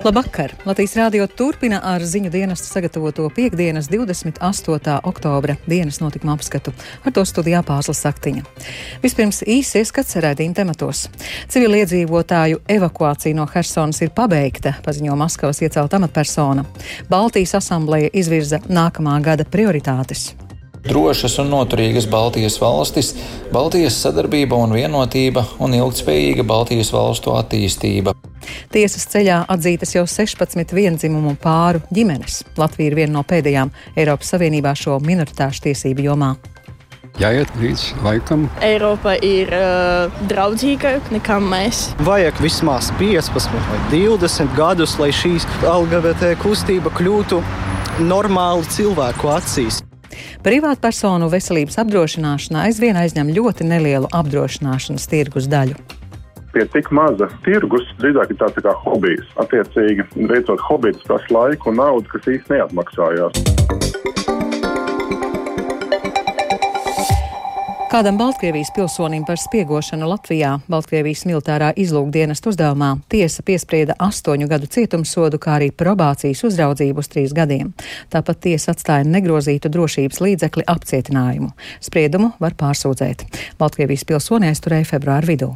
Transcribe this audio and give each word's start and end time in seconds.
Labvakar! 0.00 0.54
Latvijas 0.64 0.94
rādio 0.96 1.26
turpina 1.28 1.82
ar 1.84 2.00
ziņu 2.00 2.30
dienestu 2.32 2.70
sagatavoto 2.70 3.26
piekdienas 3.36 3.90
28. 3.92 4.94
oktobra 5.04 5.58
dienas 5.68 5.98
notikuma 6.00 6.32
apskatu. 6.38 6.72
Ar 7.04 7.12
to 7.12 7.20
studijā 7.28 7.60
Pāzlas 7.68 8.00
Saktiņa. 8.00 8.46
Vispirms 9.02 9.42
īsi 9.44 9.82
ieskats 9.82 10.16
redzījuma 10.24 10.56
tematos. 10.56 11.02
Civiliedzīvotāju 11.52 12.62
evakuācija 12.76 13.36
no 13.36 13.44
Helsonas 13.52 14.00
ir 14.00 14.14
pabeigta, 14.16 14.72
paziņo 14.86 15.18
Maskavas 15.20 15.60
iecelta 15.60 16.00
amatpersona. 16.00 16.64
Baltijas 17.12 17.58
asambleja 17.60 18.08
izvirza 18.16 18.62
nākamā 18.72 19.18
gada 19.20 19.44
prioritātes. 19.44 20.30
Drošas 20.88 21.36
un 21.44 21.52
noturīgas 21.52 22.08
Baltijas 22.08 22.56
valstis, 22.56 23.12
Baltijas 23.52 24.00
sadarbība 24.00 24.56
un 24.64 24.72
vienotība 24.80 25.44
un 25.60 25.76
ilgspējīga 25.76 26.48
Baltijas 26.48 26.88
valstu 26.96 27.36
attīstība. 27.36 28.16
Tiesas 28.72 29.06
ceļā 29.12 29.42
atzītas 29.50 29.94
jau 29.96 30.06
16 30.08 30.74
vienzimumu 30.76 31.36
pāru 31.40 31.82
ģimenes. 31.94 32.42
Latvija 32.60 32.92
ir 32.92 32.98
viena 33.02 33.18
no 33.18 33.24
pēdējām 33.26 33.72
Eiropas 33.96 34.32
Savienībā 34.34 34.74
šo 34.78 35.00
minoritāšu 35.04 35.68
tiesību 35.68 36.08
jomā. 36.10 36.34
Jāiet 37.20 37.50
līdz 37.60 37.82
laikam. 38.04 38.46
Eiropa 38.64 39.12
ir 39.26 39.50
uh, 39.52 40.22
draudzīgāka 40.30 41.12
nekā 41.12 41.36
mēs. 41.42 41.90
Vajag 42.06 42.40
vismaz 42.40 42.88
15 43.00 43.52
vai 43.52 43.80
20 43.92 44.56
gadus, 44.56 44.96
lai 45.02 45.10
šī 45.12 45.34
LGBT 45.60 46.32
kustība 46.40 46.92
kļūtu 46.96 47.42
normāli 48.06 48.64
cilvēku 48.72 49.32
acīs. 49.36 49.82
Privātpersonu 50.44 51.28
veselības 51.32 51.76
apdrošināšana 51.82 52.64
aizvien 52.70 52.96
aizņem 52.96 53.34
ļoti 53.36 53.68
nelielu 53.68 54.08
apdrošināšanas 54.16 55.08
tirgus 55.12 55.48
daļu 55.50 55.99
pie 56.54 56.66
tik 56.74 56.90
maza 56.94 57.30
tirgus, 57.44 57.86
drīzāk 58.00 58.34
ir 58.34 58.40
tāds 58.42 58.58
tā 58.58 58.66
kā 58.66 58.74
hobijs. 58.84 59.26
Attiecīgi, 59.42 60.06
veicot 60.30 60.62
hobiju, 60.68 60.98
tas 60.98 61.08
prasa 61.08 61.36
laiku 61.36 61.72
un 61.72 61.80
naudu, 61.82 62.10
kas 62.12 62.30
īsti 62.34 62.56
neatmaksājās. 62.56 63.44
Kādam 67.90 68.18
Baltkrievijas 68.18 68.68
pilsonim 68.70 69.24
par 69.26 69.38
spiegošanu 69.42 70.06
Latvijā 70.06 70.52
Baltkrievijas 70.70 71.24
militārā 71.26 71.72
izlūkdienas 71.74 72.38
uzdevumā 72.46 72.92
tiesa 73.10 73.42
piesprieda 73.42 73.96
astoņu 73.98 74.46
gadu 74.52 74.68
cietumsodu, 74.70 75.40
kā 75.42 75.56
arī 75.56 75.72
probācijas 75.74 76.44
uzraudzību 76.46 77.02
uz 77.02 77.10
trīs 77.10 77.34
gadiem. 77.34 77.72
Tāpat 78.14 78.44
tiesa 78.46 78.76
atstāja 78.76 79.08
negrozītu 79.10 79.72
drošības 79.74 80.22
līdzekli 80.22 80.68
apcietinājumu. 80.70 81.50
Spriedumu 81.82 82.30
var 82.38 82.54
pārsūdzēt. 82.62 83.26
Baltkrievijas 83.58 84.06
pilsoni 84.06 84.52
aizturēja 84.52 84.86
februāru 84.92 85.32
vidū. 85.32 85.50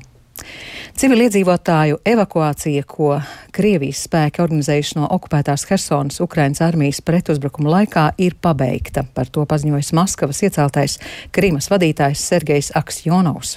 Civiliedzīvotāju 0.94 1.96
evakuācija, 2.06 2.84
ko 2.86 3.16
Krievijas 3.54 4.04
spēki 4.06 4.38
organizējuši 4.44 4.94
no 5.00 5.08
okupētās 5.10 5.64
Helsonas 5.66 6.20
Ukrainas 6.22 6.60
armijas 6.62 7.00
pretuzbrukuma 7.02 7.72
laikā, 7.72 8.04
ir 8.22 8.36
pabeigta. 8.38 9.02
Par 9.14 9.26
to 9.26 9.42
paziņojis 9.50 9.90
Maskavas 9.98 10.44
ieceltais 10.46 11.00
Krimas 11.34 11.66
vadītājs 11.72 12.22
Sergejs 12.30 12.70
Aksjonovs. 12.78 13.56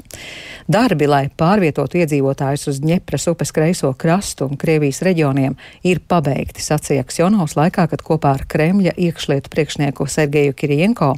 Darbi, 0.66 1.06
lai 1.06 1.28
pārvietotu 1.30 2.02
iedzīvotājus 2.02 2.72
uz 2.72 2.80
Ņepras 2.82 3.30
upes 3.30 3.54
kreiso 3.54 3.94
krastu 3.94 4.50
un 4.50 4.58
Krievijas 4.58 5.04
reģioniem, 5.06 5.54
ir 5.86 6.02
pabeigti, 6.10 6.66
sacīja 6.66 7.06
Aksjonovs 7.06 7.54
laikā, 7.60 7.86
kad 7.94 8.02
kopā 8.02 8.34
ar 8.40 8.46
Kremļa 8.50 8.96
iekšlietu 8.98 9.54
priekšnieku 9.54 10.10
Sergeju 10.10 10.58
Kirienko 10.58 11.14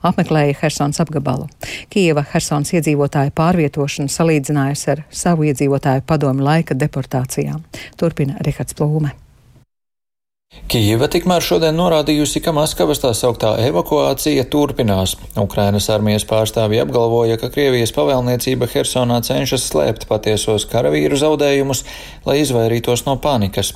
apmeklēja 0.00 0.56
Helsonas 0.64 1.04
apgabalu. 1.04 1.44
Kieva 1.92 2.24
Helsonas 2.32 2.72
iedzīvotāju 2.72 3.36
pārvietošanu 3.36 4.08
salīdzinājusi 4.16 4.92
ar 4.96 5.06
savu 5.12 5.44
iedzīvotāju 5.44 5.57
padomu 6.06 6.44
laika 6.44 6.74
deportācijām. 6.74 7.64
Turpina 7.96 8.36
Rihards 8.40 8.76
Plūme. 8.78 9.14
Kijeva 10.68 11.06
tikmēr 11.12 11.44
šodien 11.44 11.76
norādījusi, 11.76 12.40
ka 12.44 12.54
Maskavas 12.56 13.02
tā 13.02 13.10
sauktā 13.16 13.50
evakuācija 13.66 14.46
turpinās. 14.52 15.14
Ukrainas 15.36 15.88
armijas 15.92 16.24
pārstāvji 16.28 16.80
apgalvoja, 16.80 17.36
ka 17.40 17.50
Krievijas 17.52 17.92
pavēlniecība 17.96 18.68
Hersonā 18.72 19.20
cenšas 19.28 19.66
slēpt 19.68 20.06
patiesos 20.08 20.64
karavīru 20.72 21.20
zaudējumus, 21.20 21.84
lai 22.24 22.38
izvairītos 22.44 23.04
no 23.04 23.18
panikas. 23.20 23.74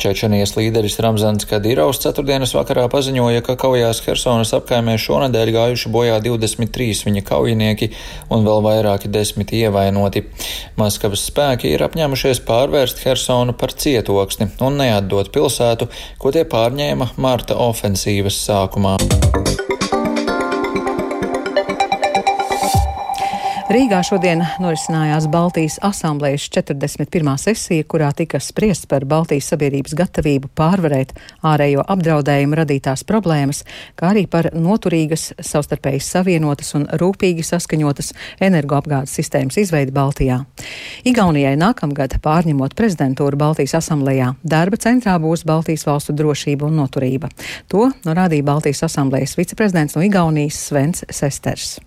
Čečenijas 0.00 0.54
līderis 0.56 0.98
Ramzans 1.04 1.46
Kadirovs 1.48 2.00
ceturtdienas 2.04 2.54
vakarā 2.56 2.86
paziņoja, 2.92 3.42
ka 3.46 3.56
kaujās 3.60 4.02
Hersonas 4.06 4.54
apkaimē 4.56 4.96
šonadēļ 5.00 5.52
gājuši 5.56 5.92
bojā 5.92 6.18
23 6.24 7.06
viņa 7.08 7.24
kaujinieki 7.28 7.90
un 8.32 8.48
vēl 8.48 8.64
vairāki 8.66 9.12
desmit 9.12 9.54
ievainoti. 9.56 10.24
Maskavas 10.80 11.26
spēki 11.28 11.74
ir 11.74 11.86
apņēmušies 11.86 12.42
pārvērst 12.48 13.04
Hersonu 13.06 13.56
par 13.58 13.74
cietoksni 13.76 14.50
un 14.64 14.80
neatdot 14.80 15.32
pilsētu, 15.34 15.90
ko 16.18 16.34
tie 16.34 16.46
pārņēma 16.48 17.12
marta 17.20 17.58
ofensīvas 17.68 18.42
sākumā. 18.46 18.96
Rīgā 23.72 24.02
šodien 24.04 24.42
norisinājās 24.60 25.24
Baltijas 25.32 25.78
asamblējas 25.86 26.44
41. 26.52 27.28
sesija, 27.40 27.84
kurā 27.88 28.10
tika 28.12 28.36
spriests 28.36 28.84
par 28.90 29.06
Baltijas 29.08 29.46
sabiedrības 29.48 29.94
gatavību 29.96 30.50
pārvarēt 30.58 31.14
ārējo 31.48 31.80
apdraudējumu 31.94 32.58
radītās 32.58 33.00
problēmas, 33.08 33.62
kā 33.96 34.10
arī 34.10 34.26
par 34.28 34.50
noturīgas, 34.52 35.30
savstarpēji 35.40 36.02
savienotas 36.04 36.74
un 36.76 36.84
rūpīgi 37.00 37.46
saskaņotas 37.48 38.12
energoapgādes 38.44 39.14
sistēmas 39.16 39.56
izveidi 39.62 39.94
Baltijā. 39.96 40.42
Igaunijai 41.08 41.54
nākamgad 41.62 42.18
pārņemot 42.26 42.76
prezidentūru 42.76 43.40
Baltijas 43.40 43.78
asamblējā, 43.80 44.34
darba 44.44 44.76
centrā 44.84 45.14
būs 45.22 45.46
Baltijas 45.48 45.86
valstu 45.88 46.12
drošība 46.18 46.68
un 46.68 46.76
noturība. 46.82 47.32
To 47.72 47.88
norādīja 48.04 48.50
Baltijas 48.50 48.84
asamblējas 48.90 49.38
viceprezidents 49.40 49.96
no 49.96 50.04
Igaunijas 50.04 50.60
Svens 50.66 51.06
Sesters. 51.08 51.78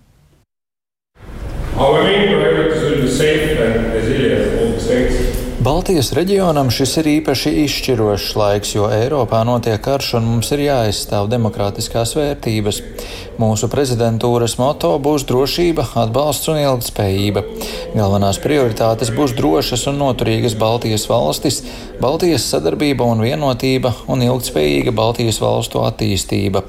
Our 1.78 2.04
main 2.04 2.28
priority 2.28 2.80
will 2.80 3.02
be 3.02 3.10
safe 3.10 3.58
and 3.60 3.92
resilient 3.92 4.58
all 4.58 4.72
the 4.72 4.80
states. 4.80 5.25
Baltijas 5.66 6.12
reģionam 6.14 6.68
šis 6.70 6.92
ir 7.00 7.06
īpaši 7.10 7.50
izšķirošs 7.64 8.36
laiks, 8.38 8.70
jo 8.76 8.84
Eiropā 8.86 9.40
notiek 9.42 9.80
karš 9.82 10.12
un 10.20 10.28
mums 10.30 10.52
ir 10.54 10.60
jāaizstāv 10.62 11.26
demokrātiskās 11.32 12.12
vērtības. 12.14 12.78
Mūsu 13.42 13.66
prezidentūras 13.68 14.54
moto 14.60 14.92
būs 15.02 15.26
drošība, 15.26 15.88
atbalsts 16.04 16.52
un 16.52 16.60
ilgspējība. 16.60 17.42
Galvenās 17.96 18.38
prioritātes 18.44 19.10
būs 19.16 19.34
drošas 19.36 19.88
un 19.90 19.98
noturīgas 20.04 20.54
Baltijas 20.60 21.08
valstis, 21.10 21.58
Baltijas 21.98 22.46
sadarbība 22.46 23.04
un 23.08 23.24
vienotība 23.26 23.90
un 24.12 24.22
ilgspējīga 24.22 24.94
Baltijas 24.94 25.40
valstu 25.42 25.82
attīstība. 25.82 26.62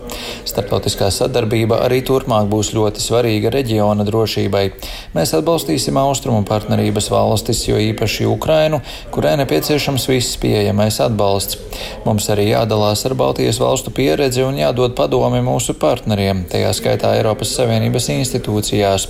Startautiskā 0.50 1.12
sadarbība 1.14 1.84
arī 1.86 2.02
turpmāk 2.08 2.50
būs 2.50 2.74
ļoti 2.74 3.06
svarīga 3.06 3.54
reģiona 3.54 4.08
drošībai. 4.08 4.66
Mēs 5.14 5.38
atbalstīsim 5.38 6.02
austrumu 6.02 6.42
partnerības 6.50 7.12
valstis, 7.14 7.64
jo 7.70 7.78
īpaši 7.92 8.28
Ukrainu, 8.28 8.82
kurai 9.14 9.36
nepieciešams 9.42 10.08
viss 10.10 10.38
pieejamais 10.42 11.00
atbalsts. 11.04 11.60
Mums 12.06 12.28
arī 12.34 12.50
jādalās 12.52 13.04
ar 13.08 13.16
Baltijas 13.20 13.60
valstu 13.62 13.92
pieredzi 13.94 14.44
un 14.46 14.58
jādod 14.60 14.96
padomi 14.98 15.42
mūsu 15.46 15.76
partneriem, 15.80 16.46
tajā 16.52 16.72
skaitā 16.78 17.14
Eiropas 17.18 17.54
Savienības 17.58 18.10
institūcijās. 18.16 19.08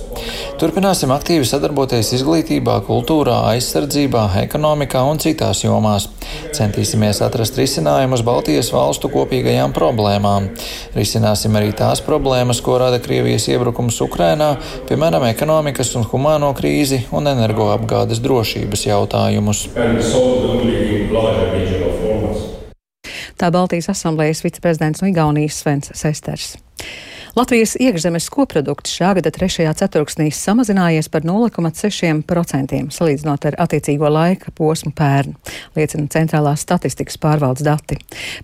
Turpināsim 0.60 1.12
aktīvi 1.14 1.46
sadarboties 1.48 2.12
izglītībā, 2.18 2.80
kultūrā, 2.88 3.40
aizsardzībā, 3.54 4.24
ekonomikā 4.44 5.04
un 5.06 5.20
citās 5.22 5.64
jomās. 5.64 6.08
Centīsimies 6.56 7.20
atrast 7.24 7.58
risinājumus 7.60 8.24
Baltijas 8.26 8.72
valstu 8.74 9.10
kopīgajām 9.12 9.74
problēmām. 9.76 10.48
Risināsim 10.96 11.56
arī 11.58 11.72
tās 11.76 12.02
problēmas, 12.04 12.62
ko 12.64 12.78
rada 12.82 13.00
Krievijas 13.02 13.48
iebrukums 13.52 14.00
Ukrainā, 14.04 14.54
piemēram, 14.88 15.26
ekonomikas 15.30 15.94
un 15.98 16.06
humāno 16.08 16.50
krīzi 16.56 17.04
un 17.14 17.30
energoapgādes 17.30 18.22
drošības 18.24 18.86
jautājumus. 18.88 19.57
Tā 23.38 23.50
Baltijas 23.54 23.90
asamblējas 23.92 24.42
viceprezidents 24.42 25.02
no 25.02 25.10
Igaunijas 25.10 25.60
Svens 25.62 25.92
Sesters. 25.94 26.56
Latvijas 27.36 27.74
iekšzemes 27.76 28.28
koprodukts 28.32 28.94
šā 28.96 29.10
gada 29.18 29.30
trešajā 29.34 29.74
ceturksnī 29.76 30.30
samazinājies 30.32 31.10
par 31.12 31.26
0,6% 31.28 32.78
salīdzinot 32.94 33.46
ar 33.50 33.56
attiecīgo 33.60 34.08
laika 34.08 34.52
posmu 34.56 34.94
pērn, 34.96 35.34
liecina 35.76 36.08
centrālās 36.08 36.64
statistikas 36.64 37.18
pārvaldes 37.20 37.66
dati. 37.66 37.98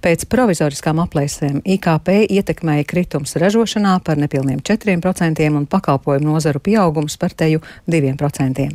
Pēc 0.04 0.26
provizoriskām 0.28 1.00
aplēsēm 1.00 1.62
IKP 1.64 2.10
ietekmēja 2.36 2.84
kritums 2.90 3.32
ražošanā 3.40 3.96
par 4.04 4.20
nepilniem 4.20 4.60
4% 4.60 5.48
un 5.48 5.64
pakalpojumu 5.70 6.34
nozaru 6.34 6.60
pieaugums 6.60 7.16
par 7.16 7.32
teju 7.32 7.64
2%. 7.88 8.69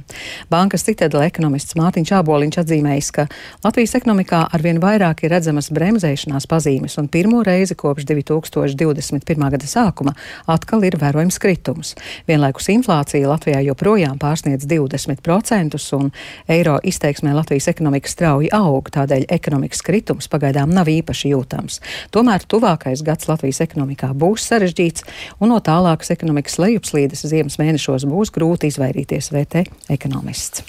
Bankas 0.50 0.88
citadela 0.90 1.28
ekonomists 1.30 1.78
Mārtiņš 1.78 2.16
Āboliņš 2.18 2.62
atzīmējis, 2.64 3.12
ka 3.14 3.28
Latvijas 3.64 3.96
ekonomikā 4.02 4.42
arvien 4.58 4.82
vairāk 4.82 5.24
ir 5.28 5.36
redzamas 5.38 5.70
bremzēšanās 5.76 6.50
pazīmes 6.50 6.98
un 6.98 7.12
pirmo 7.14 7.44
reizi 7.46 7.78
kopš 7.78 8.10
2021. 8.10 9.50
gada 9.54 9.70
sākuma 9.70 9.99
sākuma 10.00 10.16
atkal 10.48 10.84
ir 10.84 10.98
vērojams 11.00 11.40
kritums. 11.40 11.96
Vienlaikus 12.28 12.70
inflācija 12.70 13.28
Latvijā 13.28 13.62
joprojām 13.68 14.18
pārsniedz 14.20 14.66
20% 14.66 15.78
un 15.98 16.12
eiro 16.48 16.80
izteiksmē 16.84 17.34
Latvijas 17.34 17.68
ekonomika 17.68 18.10
strauji 18.10 18.50
aug, 18.52 18.90
tādēļ 18.90 19.28
ekonomikas 19.30 19.82
kritums 19.82 20.30
pagaidām 20.30 20.72
nav 20.72 20.88
īpaši 20.88 21.34
jūtams. 21.34 21.82
Tomēr 22.12 22.46
tuvākais 22.48 23.04
gads 23.04 23.28
Latvijas 23.28 23.62
ekonomikā 23.62 24.14
būs 24.14 24.48
sarežģīts 24.50 25.06
un 25.40 25.50
no 25.50 25.60
tālākas 25.60 26.12
ekonomikas 26.16 26.60
lejupslīdes 26.60 27.28
ziemas 27.28 27.60
mēnešos 27.60 28.08
būs 28.10 28.32
grūti 28.32 28.72
izvairīties, 28.72 29.32
vērtē 29.34 29.66
ekonomists. 29.90 30.64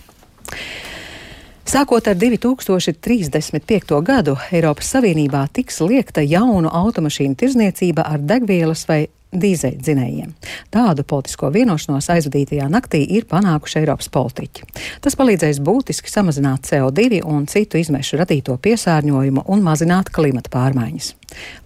Sākot 1.70 2.08
ar 2.10 2.16
2035. 2.18 4.00
gadu, 4.02 4.32
Eiropas 4.50 4.88
Savienībā 4.90 5.44
tiks 5.54 5.76
liekta 5.84 6.24
jaunu 6.26 6.66
automašīnu 6.66 7.38
tirzniecība 7.38 8.02
ar 8.10 8.18
degvielas 8.18 8.82
vai 8.88 9.04
dīzeļdzinējiem. 9.32 10.32
Tādu 10.74 11.04
politisko 11.06 11.50
vienošanos 11.54 12.10
aizvadītajā 12.12 12.66
naktī 12.72 13.02
ir 13.16 13.26
panākuši 13.30 13.80
Eiropas 13.82 14.10
politiķi. 14.12 14.66
Tas 15.04 15.16
palīdzēs 15.18 15.62
būtiski 15.64 16.10
samazināt 16.10 16.66
CO2 16.70 17.22
un 17.24 17.46
citu 17.50 17.80
izmešu 17.80 18.20
radīto 18.20 18.56
piesārņojumu 18.58 19.46
un 19.46 19.66
mazināt 19.66 20.12
klimata 20.14 20.52
pārmaiņas. 20.54 21.12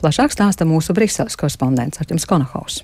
Plašāk 0.03 0.35
stāsta 0.35 0.69
mūsu 0.69 0.97
Briseles 0.97 1.39
korespondents 1.41 2.03
Arķems 2.03 2.29
Konahaus. 2.29 2.83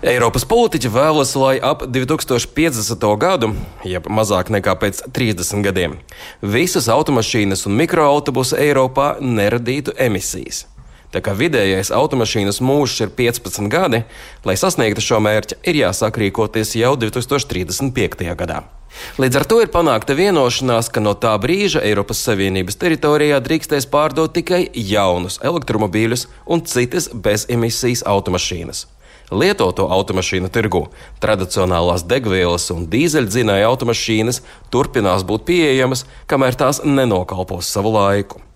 Eiropas 0.00 0.46
politiķi 0.48 0.88
vēlas, 0.88 1.34
lai 1.36 1.58
ap 1.60 1.82
2050. 1.92 3.04
gadu, 3.20 3.50
jeb 3.84 4.08
mazāk 4.08 4.52
nekā 4.54 4.74
pēc 4.80 5.02
30 5.12 5.66
gadiem, 5.66 5.98
visas 6.40 6.88
automašīnas 6.92 7.66
un 7.68 7.76
mikroautobusi 7.82 8.56
Eiropā 8.68 9.16
neradītu 9.20 9.92
emisijas. 9.98 10.64
Tā 11.08 11.22
kā 11.24 11.32
vidējais 11.32 11.88
automašīnas 11.94 12.58
mūžs 12.60 12.98
ir 13.06 13.12
15 13.16 13.70
gadi, 13.72 14.02
lai 14.44 14.56
sasniegtu 14.60 15.04
šo 15.04 15.22
mērķi, 15.24 15.56
ir 15.64 15.78
jāsāk 15.80 16.20
rīkoties 16.20 16.74
jau 16.76 16.96
2035. 17.00 18.28
gadā. 18.36 18.66
Līdz 19.20 19.38
ar 19.40 19.46
to 19.48 19.60
ir 19.62 19.70
panākta 19.72 20.16
vienošanās, 20.18 20.90
ka 20.92 21.00
no 21.00 21.14
tā 21.16 21.32
brīža 21.40 21.80
Eiropas 21.86 22.20
Savienības 22.26 22.76
teritorijā 22.80 23.38
drīkstēs 23.44 23.88
pārdot 23.88 24.34
tikai 24.36 24.66
jaunus 24.74 25.38
elektromobīļus 25.44 26.26
un 26.44 26.64
citas 26.68 27.08
bezemisijas 27.12 28.04
automašīnas. 28.08 28.86
Lietoto 29.28 29.90
automašīnu 29.92 30.48
tirgu 30.52 30.86
tradicionālās 31.20 32.06
degvielas 32.08 32.70
un 32.72 32.88
dīzeļdzinēja 32.88 33.68
automašīnas 33.68 34.40
turpinās 34.72 35.24
būt 35.28 35.44
pieejamas, 35.52 36.06
kamēr 36.28 36.56
tās 36.56 36.80
nenokalpos 36.84 37.68
savu 37.68 37.92
laiku. 37.96 38.47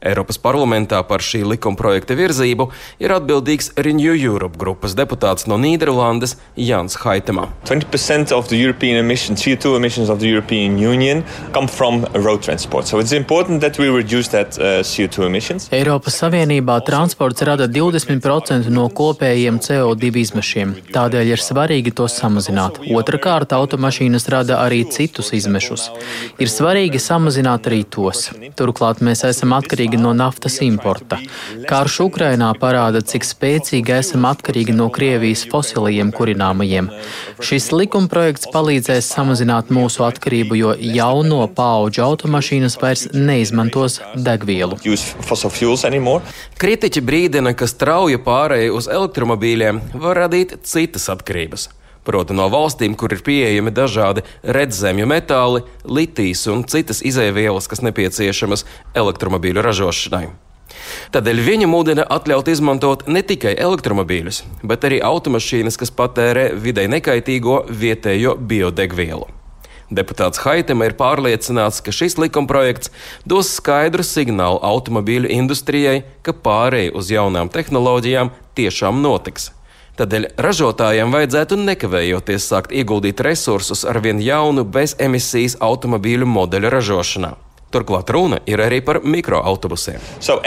Eiropas 0.00 0.38
parlamentā 0.40 1.02
par 1.04 1.20
šī 1.20 1.42
likuma 1.44 1.76
projekta 1.76 2.16
virzību 2.16 2.70
ir 3.04 3.12
atbildīgs 3.12 3.74
Renew 3.76 4.14
Europe 4.16 4.56
grupas 4.60 4.94
deputāts 4.96 5.44
no 5.50 5.58
Nīderlandes 5.60 6.38
Jans 6.56 6.96
Haitema. 7.02 7.50
20% 7.68 8.32
of 8.32 8.48
the 8.48 8.56
European 8.56 8.96
emissions, 8.96 9.42
CO2 9.44 9.76
emissions 9.76 10.08
of 10.08 10.20
the 10.20 10.28
European 10.28 10.78
Union 10.78 11.22
come 11.52 11.68
from 11.68 12.06
road 12.14 12.40
transport. 12.42 12.86
So 12.86 12.98
it's 12.98 13.12
important 13.12 13.60
that 13.60 13.78
we 13.78 13.88
reduce 13.88 14.28
that 14.28 14.58
uh, 14.58 14.80
CO2 14.80 15.26
emissions. 15.26 15.68
Eiropas 15.70 16.16
Savienībā 16.22 16.78
transports 16.86 17.44
rada 17.44 17.68
20% 17.68 18.72
no 18.72 18.88
kopējiem 18.88 19.60
CO2 19.60 20.10
izmešiem. 20.24 20.74
Tādēļ 20.96 21.34
ir 21.34 21.44
svarīgi 21.44 21.92
tos 21.92 22.16
samazināt. 22.20 22.80
Otrakārt, 22.88 23.52
automašīnas 23.52 24.28
rada 24.32 24.62
arī 24.64 24.82
citus 24.88 25.34
izmešus. 25.36 25.90
Ir 26.40 26.48
svarīgi 26.48 26.96
samazināt 27.02 27.68
arī 27.68 27.84
tos. 27.84 28.30
Turklāt 28.56 29.04
mēs 29.04 29.26
esam 29.28 29.52
atkarīgi 29.60 29.89
atkarīgi 29.90 30.02
no 30.02 30.12
naftas 30.14 30.60
importa. 30.62 31.18
Karš 31.66 32.00
Ukrainā 32.06 32.52
parāda, 32.58 33.02
cik 33.02 33.24
spēcīgi 33.24 33.92
esam 33.98 34.24
atkarīgi 34.24 34.72
no 34.72 34.88
Krievijas 34.90 35.46
fosilajiem 35.50 36.12
kurināmajiem. 36.12 36.90
Šis 37.40 37.72
likumprojekts 37.72 38.50
palīdzēs 38.52 39.10
samazināt 39.10 39.70
mūsu 39.70 40.04
atkarību, 40.06 40.54
jo 40.56 40.74
jauno 40.78 41.46
pauģu 41.48 42.04
automašīnas 42.04 42.78
vairs 42.80 43.08
neizmantos 43.12 44.00
degvielu. 44.14 44.78
Kritiķi 46.60 47.00
brīdina, 47.02 47.54
ka 47.54 47.66
strauja 47.66 48.18
pārēja 48.18 48.72
uz 48.72 48.88
elektromobīļiem 48.88 49.82
var 49.98 50.24
radīt 50.26 50.60
citas 50.62 51.08
atkarības 51.10 51.70
proti 52.10 52.34
no 52.34 52.50
valstīm, 52.50 52.98
kur 52.98 53.14
ir 53.14 53.22
pieejami 53.26 53.70
dažādi 53.74 54.26
redzemju 54.42 55.06
metāli, 55.10 55.64
litijas 55.86 56.46
un 56.50 56.66
citas 56.66 57.04
izēvielas, 57.06 57.70
kas 57.70 57.84
nepieciešamas 57.86 58.66
elektromobīļu 58.98 59.66
ražošanai. 59.70 60.28
Tādēļ 61.14 61.42
viņa 61.46 61.66
mudina 61.70 62.06
atļaut 62.16 62.48
izmantot 62.50 63.04
ne 63.10 63.22
tikai 63.26 63.56
elektromobīļus, 63.58 64.44
bet 64.66 64.86
arī 64.86 65.00
automašīnas, 65.06 65.78
kas 65.80 65.92
patērē 65.94 66.50
videi 66.54 66.86
nekaitīgo 66.90 67.64
vietējo 67.70 68.36
biodegvielu. 68.38 69.28
Deputāts 69.90 70.38
Haitema 70.44 70.86
ir 70.86 70.94
pārliecināts, 70.98 71.80
ka 71.82 71.90
šis 71.90 72.14
likumprojekts 72.22 72.92
dos 73.26 73.50
skaidru 73.56 74.06
signālu 74.06 74.60
automobīļu 74.62 75.32
industrijai, 75.34 76.04
ka 76.22 76.34
pārēj 76.46 76.92
uz 76.94 77.10
jaunām 77.10 77.50
tehnoloģijām 77.50 78.30
tiešām 78.54 79.02
notiks. 79.02 79.50
Tādēļ 80.00 80.30
ražotājiem 80.40 81.10
vajadzētu 81.12 81.58
nekavējoties 81.60 82.46
sākt 82.48 82.70
ieguldīt 82.72 83.20
resursus 83.20 83.82
ar 83.84 83.98
vien 84.00 84.22
jaunu 84.24 84.64
bezemisijas 84.64 85.58
automobīļu 85.60 86.28
modeļu 86.38 86.70
ražošanā. 86.72 87.34
Turklāt 87.70 88.10
runa 88.10 88.40
ir 88.50 88.58
arī 88.58 88.80
par 88.82 88.98
mikroautobusiem. 89.06 90.02
So 90.18 90.40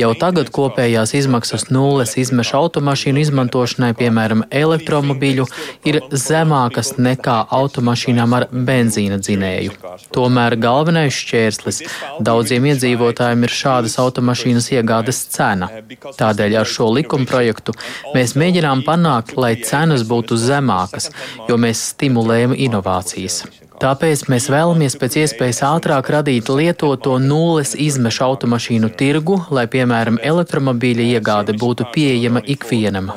Jau 0.00 0.12
tagad 0.16 0.48
kopējās 0.56 1.12
izmaksas 1.18 1.66
nulles 1.68 2.16
izmešu 2.16 2.56
automašīnu 2.56 3.20
izmantošanai, 3.20 3.90
piemēram, 3.98 4.46
elektromobīļu, 4.48 5.44
ir 5.92 6.00
zemākas 6.08 6.94
nekā 6.96 7.36
automašīnām 7.58 8.38
ar 8.38 8.48
benzīna 8.50 9.20
dzinēju. 9.20 9.76
Tomēr 10.16 10.56
galvenais 10.62 11.12
šķērslis 11.20 11.82
daudziem 12.24 12.70
iedzīvotājiem 12.72 13.44
ir 13.44 13.56
šādas 13.58 13.98
automašīnas 14.00 14.70
iegādes 14.72 15.20
cena. 15.36 15.68
Tādēļ 16.16 16.58
ar 16.62 16.72
šo 16.72 16.88
likumprojektu 16.96 17.76
mēs 18.16 18.38
mēģinām 18.40 18.86
panākt, 18.88 19.36
lai 19.36 19.52
cenas 19.60 20.08
būtu 20.08 20.40
zemākas, 20.40 21.12
jo 21.44 21.60
mēs 21.60 21.90
stimulējam 21.92 22.56
inovācijas. 22.56 23.44
Tāpēc 23.76 24.22
mēs 24.32 24.46
vēlamies 24.48 24.94
pēc 24.96 25.18
iespējas 25.20 25.58
ātrāk 25.68 26.08
radīt 26.14 26.48
lietoto 26.48 27.18
nulles 27.20 27.74
izmešu 27.76 28.24
automašīnu 28.24 28.88
tirgu, 28.96 29.36
lai, 29.52 29.66
piemēram, 29.68 30.16
elektromobīļa 30.24 31.08
iegāde 31.18 31.52
būtu 31.60 31.90
pieejama 31.92 32.40
ikvienam. 32.54 33.12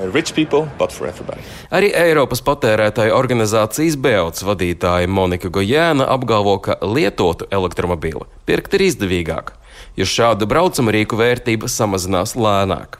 Arī 1.72 1.94
Eiropas 2.04 2.44
patērētāju 2.44 3.16
organizācijas 3.16 3.96
BEOTS 4.04 4.44
vadītāja 4.52 5.08
Monika 5.08 5.48
Gojēna 5.48 6.12
apgalvo, 6.12 6.60
ka 6.68 6.80
lietotu 6.84 7.48
elektromobīlu 7.56 8.28
pirkt 8.50 8.76
ir 8.76 8.90
izdevīgāk, 8.92 9.56
jo 9.96 10.12
šādu 10.12 10.50
braucama 10.50 10.92
rīku 10.92 11.20
vērtība 11.24 11.72
samazinās 11.72 12.36
lēnāk. 12.36 13.00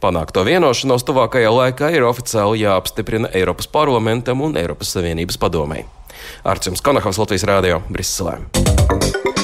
Panākto 0.00 0.46
vienošanos 0.46 1.02
tuvākajā 1.04 1.50
laikā 1.52 1.90
ir 1.92 2.06
oficiāli 2.06 2.62
jāapstiprina 2.62 3.34
Eiropas 3.34 3.66
parlamentam 3.68 4.46
un 4.46 4.54
Eiropas 4.56 4.94
Savienības 4.94 5.36
padomēji. 5.42 5.90
Arčuns 6.44 6.80
Konahavs 6.84 7.18
Latvijas 7.18 7.46
Rādio 7.48 7.82
Briselē. 7.90 9.39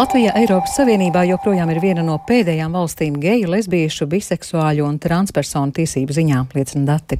Latvija 0.00 0.30
Eiropas 0.38 0.78
Savienībā 0.78 1.26
joprojām 1.28 1.68
ir 1.74 1.78
viena 1.82 2.00
no 2.00 2.14
pēdējām 2.24 2.72
valstīm 2.72 3.18
geju, 3.20 3.50
lesbiešu, 3.52 4.06
biseksuāļu 4.08 4.86
un 4.86 4.96
transpersonu 5.02 5.74
tiesību 5.76 6.14
ziņā, 6.16 6.38
liecina 6.56 6.86
dati. 6.94 7.18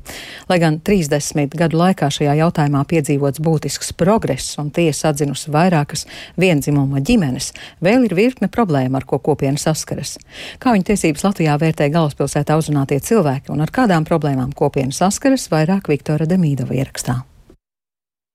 Lai 0.49 0.57
gan 0.63 0.79
30 0.81 1.59
gadu 1.61 1.77
laikā 1.77 2.09
šajā 2.17 2.39
jautājumā 2.39 2.81
piedzīvots 2.89 3.43
būtisks 3.45 3.93
progress 4.01 4.57
un 4.63 4.71
tiesa 4.73 5.11
atzinusi 5.13 5.53
vairākas 5.53 6.07
vienzimuma 6.41 7.03
ģimenes, 7.05 7.53
vēl 7.85 8.09
ir 8.09 8.17
virkne 8.17 8.49
problēma, 8.49 9.03
ar 9.03 9.05
ko 9.05 9.21
kopiena 9.21 9.61
saskaras. 9.61 10.17
Kā 10.63 10.73
viņa 10.73 10.95
tiesības 10.95 11.27
Latvijā 11.27 11.59
vērtē 11.61 11.91
galvaspilsētā 11.93 12.57
uzrunātie 12.57 13.03
cilvēki 13.05 13.53
un 13.53 13.61
ar 13.61 13.75
kādām 13.77 14.09
problēmām 14.09 14.57
kopiena 14.57 14.97
saskaras, 14.97 15.51
vairāk 15.53 15.93
Viktora 15.93 16.25
Demīdova 16.31 16.81
ierakstā. 16.81 17.27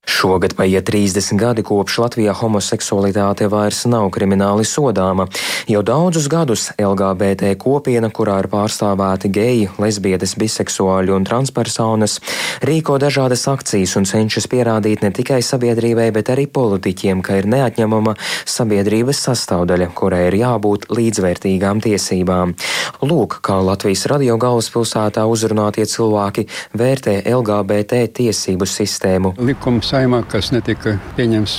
Šogad 0.06 0.54
paiet 0.54 0.86
30 0.86 1.38
gadi 1.42 1.64
kopš 1.66 1.98
Latvijā 2.04 2.34
homoseksualitāte 2.38 3.48
vairs 3.50 3.86
nav 3.90 4.12
krimināli 4.14 4.66
sodāma. 4.68 5.26
Jau 5.66 5.82
daudzus 5.82 6.28
gadus 6.30 6.68
LGBT 6.78 7.56
kopiena, 7.58 8.12
kurā 8.14 8.38
ir 8.44 8.50
pārstāvēti 8.52 9.32
geji, 9.34 9.70
lesbietes, 9.82 10.36
biseksuāļi 10.38 11.14
un 11.16 11.26
transpersonas, 11.26 12.20
rīko 12.62 13.00
dažādas 13.02 13.48
akcijas 13.50 13.96
un 13.98 14.06
cenšas 14.06 14.46
pierādīt 14.52 15.02
ne 15.02 15.10
tikai 15.16 15.42
sabiedrībai, 15.46 16.12
bet 16.14 16.30
arī 16.36 16.46
politiķiem, 16.54 17.26
ka 17.26 17.40
ir 17.42 17.50
neatņemama 17.50 18.14
sabiedrības 18.46 19.24
sastāvdaļa, 19.26 19.90
kurai 19.98 20.28
ir 20.30 20.40
jābūt 20.44 20.90
līdzvērtīgām 20.94 21.82
tiesībām. 21.82 22.54
Lūk, 23.02 23.40
kā 23.46 23.58
Latvijas 23.58 24.06
radio 24.14 24.38
galvaspilsētā 24.42 25.26
uzrunātie 25.26 25.90
cilvēki 25.90 26.46
vērtē 26.78 27.18
LGBT 27.34 28.06
tiesību 28.22 28.70
sistēmu. 28.70 29.36
Likums 29.42 29.95
saimā, 29.96 30.24
kas 30.28 30.52
netika 30.52 30.98
pieņems 31.16 31.54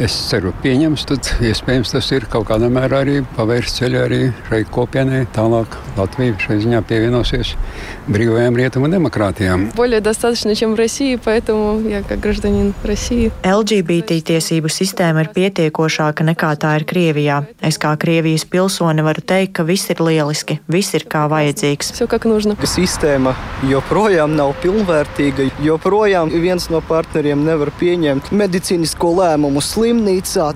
es 0.00 0.14
ceru, 0.30 0.52
pieņems, 0.62 1.02
tad 1.08 1.28
iespējams 1.44 1.92
tas 1.92 2.06
ir 2.14 2.24
kaut 2.32 2.46
kādā 2.48 2.70
mērā 2.72 3.02
arī 3.04 3.18
pavērs 3.36 3.74
ceļu 3.76 3.98
arī 4.00 4.20
šai 4.48 4.62
kopienai. 4.72 5.26
Tālāk 5.34 5.76
Latvija 5.98 6.38
šai 6.40 6.56
ziņā 6.62 6.80
pievienosies 6.88 7.52
brīvajām 8.08 8.56
rietumu 8.56 8.88
demokrātijām. 8.88 9.70
Более 9.76 10.00
достаточно, 10.00 10.54
чем 10.54 10.74
в 10.74 10.78
России, 10.78 11.18
поэтому 11.22 11.80
я 11.86 12.02
как 12.02 12.20
гражданин 12.20 12.72
России. 12.82 13.30
LGBT 13.44 14.20
tiesību 14.24 14.72
sistēma 14.72 15.26
ir 15.26 15.30
pietiekošāka 15.36 16.24
nekā 16.24 16.54
tā 16.56 16.76
ir 16.80 16.86
Krievijā. 16.88 17.44
Es 17.60 17.76
kā 17.76 17.92
Krievijas 18.00 18.46
pilsone 18.48 19.04
varu 19.04 19.20
teikt, 19.20 19.52
ka 19.58 19.64
viss 19.68 19.90
ir 19.90 20.00
lieliski, 20.00 20.60
viss 20.66 20.94
ir 20.94 21.04
kā 21.04 21.28
vajadzīgs. 21.28 21.92
Все 21.92 22.06
как 22.06 22.24
нужно. 22.24 22.56
Sistēma 22.64 23.34
joprojām 23.68 24.34
nav 24.34 24.54
pilnvērtīga, 24.62 25.50
joprojām 25.60 26.32
viens 26.32 26.70
no 26.70 26.80
partneriem 26.80 27.44
nevar 27.44 27.70
pieņemt 27.76 28.32
medicīnisko 28.32 29.12
lēmumu 29.20 29.60
slimnīcā. 29.85 30.49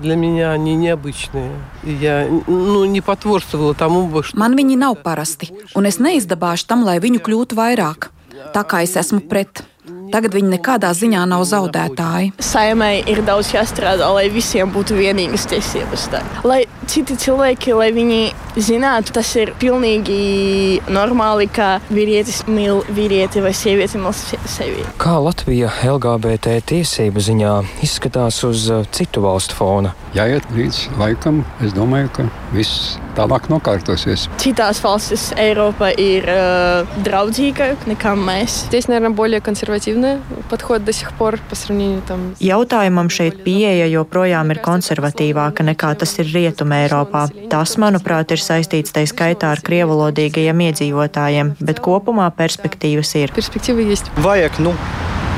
Man 4.40 4.56
viņi 4.58 4.78
nav 4.80 4.98
parasti, 5.04 5.50
un 5.78 5.86
es 5.86 6.00
neizdabāšu 6.02 6.66
tam, 6.70 6.84
lai 6.86 6.98
viņu 7.02 7.22
kļūtu 7.26 7.58
vairāk. 7.58 8.10
Tā 8.54 8.64
kā 8.66 8.82
es 8.86 8.96
esmu 8.98 9.22
pret. 9.30 9.62
Tagad 10.10 10.34
viņi 10.34 10.56
nekādā 10.56 10.90
ziņā 10.96 11.22
nav 11.30 11.44
zaudētāji. 11.48 12.32
Saimai 12.42 13.00
ir 13.10 13.22
daudz 13.26 13.52
jāstrādā, 13.54 14.08
lai 14.14 14.26
visiem 14.32 14.70
būtu 14.74 14.98
vienīgas 14.98 15.46
tiesības. 15.50 16.06
Tā. 16.12 16.22
Lai 16.46 16.64
citi 16.90 17.16
cilvēki, 17.20 17.74
lai 17.78 17.90
viņi 17.94 18.20
zinātu, 18.58 19.14
tas 19.14 19.30
ir 19.38 19.52
pilnīgi 19.60 20.80
normāli, 20.90 21.46
ka 21.52 21.78
vīrietis 21.90 22.42
mīl 22.50 22.82
vīrieti 22.90 23.42
vai 23.44 23.52
sieviete 23.56 24.00
mīl 24.02 24.14
sevi. 24.50 24.86
Kā 25.00 25.16
Latvija 25.22 25.70
LGBT 25.86 26.58
tiesību 26.72 27.22
ziņā 27.30 27.54
izskatās 27.86 28.42
uz 28.48 28.66
uh, 28.72 28.82
citu 28.94 29.22
valstu 29.24 29.58
fona? 29.58 29.94
Jāiet 30.16 30.46
līdz 30.56 30.88
laikam, 30.98 31.44
es 31.62 31.76
domāju, 31.76 32.10
ka 32.16 32.26
viss 32.56 32.96
tālāk 33.15 33.49
nokārtosies. 33.51 34.27
Citās 34.41 34.81
valstis 34.83 35.29
Eiropa 35.39 35.91
ir 35.91 36.27
uh, 36.29 36.97
draudzīgāka 37.05 37.89
nekā 37.89 38.15
mēs. 38.19 38.65
Здесь, 38.69 38.87
наверное, 38.87 39.15
более 39.15 39.41
консервативный 39.41 40.19
подход 40.49 40.83
до 40.83 40.93
сих 40.93 41.13
пор 41.13 41.39
по 41.49 41.55
сравнению 41.55 42.01
там. 42.07 42.35
Jautājumam 42.39 43.09
šeit 43.09 43.43
pieeja 43.43 43.87
joprojām 43.87 44.51
ir 44.51 44.61
konservatīvāka 44.65 45.65
nekā 45.65 45.95
tas 45.99 46.17
ir 46.19 46.29
Rietumē 46.33 46.85
Eiropā. 46.85 47.27
Tas, 47.49 47.77
manuprāt, 47.81 48.31
ir 48.35 48.41
saistīts 48.43 48.93
tai 48.95 49.05
skaitā 49.09 49.53
ar 49.55 49.63
krievalodīgajiem 49.65 50.65
iedzīvotājiem, 50.69 51.55
bet 51.59 51.81
kopumā 51.83 52.29
perspektīvas 52.35 53.15
ir. 53.21 53.33
Перспективы 53.35 53.81
есть. 53.81 54.11
Vajag, 54.17 54.59
nu, 54.59 54.73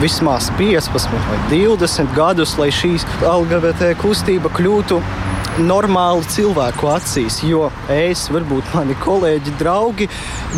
vismaz 0.02 0.52
15 0.58 1.10
vai 1.30 1.40
20 1.52 2.14
gadus, 2.16 2.58
lai 2.60 2.70
šī 2.74 2.96
LGBT 3.22 3.96
kustība 4.02 4.52
kļūtu 4.54 5.02
normāli 5.66 6.26
cilvēku 6.36 6.90
acīs. 6.94 7.42
Jo 7.48 7.72
es, 7.90 8.28
varbūt 8.34 8.76
mani 8.78 8.98
kolēģi, 9.04 9.56
draugi 9.60 10.10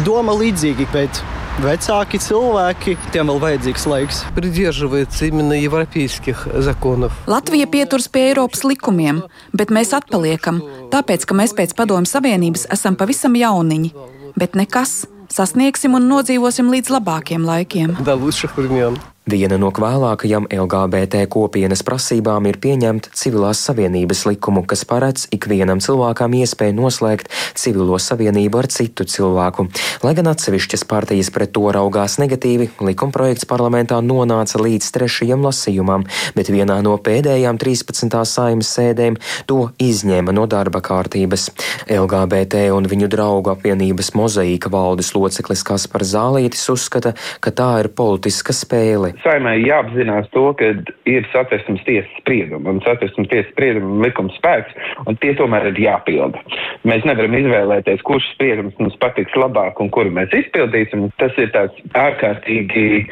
domā 0.06 0.36
līdzīgi, 0.42 0.88
bet 0.94 1.22
vecāki 1.64 2.20
cilvēki, 2.24 2.96
tiem 3.14 3.32
vēl 3.32 3.40
vajadzīgs 3.44 3.86
laiks. 3.90 4.24
Придерживается 4.36 5.26
именно 5.26 5.54
европейских 5.54 6.48
законов. 6.60 7.12
Latvija 7.28 7.68
pieturas 7.68 8.08
pie 8.08 8.30
Eiropas 8.30 8.64
likumiem, 8.64 9.24
bet 9.54 9.72
mēs 9.72 9.94
atpaliekam, 9.96 10.62
tāpēc, 10.92 11.26
ka 11.26 11.36
mēs 11.36 11.56
pēc 11.56 11.76
Padomju 11.76 12.08
Savienības 12.08 12.68
esam 12.72 12.96
pavisam 12.96 13.36
jauniņi. 13.36 13.94
Bet 14.40 14.56
nekas, 14.56 15.06
sasniegsim 15.32 15.96
un 15.98 16.08
nodzīvosim 16.12 16.70
līdz 16.72 16.92
labākiem 16.96 17.46
laikiem. 17.46 17.98
До 18.04 18.16
лучших 18.16 18.58
времен. 18.58 19.00
Viena 19.25 19.57
no 19.57 19.71
vēlākajām 19.73 20.51
LGBT 20.53 21.23
kopienas 21.33 21.81
prasībām 21.81 22.45
ir 22.45 22.59
pieņemt 22.61 23.07
civilās 23.17 23.63
savienības 23.65 24.27
likumu, 24.29 24.61
kas 24.69 24.83
paredz 24.85 25.31
ikvienam 25.33 25.81
cilvēkam 25.81 26.35
iespēju 26.37 26.75
noslēgt 26.77 27.31
civilo 27.57 27.97
savienību 27.97 28.61
ar 28.61 28.69
citu 28.69 29.07
cilvēku. 29.09 29.65
Lai 30.05 30.13
gan 30.19 30.29
atsevišķas 30.29 30.85
partijas 30.91 31.33
pret 31.33 31.55
to 31.57 31.63
raugās 31.73 32.19
negatīvi, 32.21 32.69
likumprojekts 32.85 33.49
parlamentā 33.49 34.03
nonāca 34.05 34.61
līdz 34.61 34.91
trešajam 34.93 35.49
lasījumam, 35.49 36.05
bet 36.37 36.53
vienā 36.53 36.77
no 36.85 36.99
pēdējām 37.01 37.57
13. 37.57 38.21
saimas 38.29 38.75
sēdēm 38.77 39.17
to 39.49 39.71
izņēma 39.81 40.37
no 40.37 40.45
darba 40.45 40.85
kārtības. 40.85 41.49
LGBT 41.89 42.67
un 42.77 42.93
viņu 42.93 43.09
draugu 43.17 43.55
apvienības 43.57 44.13
mozaīka 44.21 44.69
valdes 44.69 45.15
loceklis 45.17 45.65
Kaspars 45.65 46.13
Zālītis 46.13 46.69
uzskata, 46.77 47.17
ka 47.41 47.57
tā 47.57 47.73
ir 47.87 47.93
politiska 47.97 48.53
spēle. 48.53 49.14
Saimai 49.23 49.59
jāapzinās 49.63 50.29
to, 50.35 50.47
ka 50.59 50.71
ir 51.09 51.29
satversmes 51.33 51.83
tiesas 51.87 52.11
spriedumi 52.21 52.71
un 52.73 52.81
satversmes 52.85 53.29
tiesas 53.31 53.51
spriedumi 53.53 54.03
likums 54.05 54.35
spēks, 54.41 54.75
un 55.09 55.19
tie 55.23 55.35
tomēr 55.39 55.71
ir 55.71 55.81
jāpilda. 55.85 56.41
Mēs 56.89 57.07
nevaram 57.09 57.37
izvēlēties, 57.39 58.03
kurš 58.07 58.27
spriedums 58.35 58.77
mums 58.81 58.97
patiks 59.03 59.37
labāk 59.39 59.81
un 59.83 59.91
kuru 59.95 60.13
mēs 60.15 60.35
izpildīsim. 60.37 61.07
Tas 61.21 61.37
ir 61.41 61.53
tāds 61.55 61.79
ārkārtīgi 61.99 63.05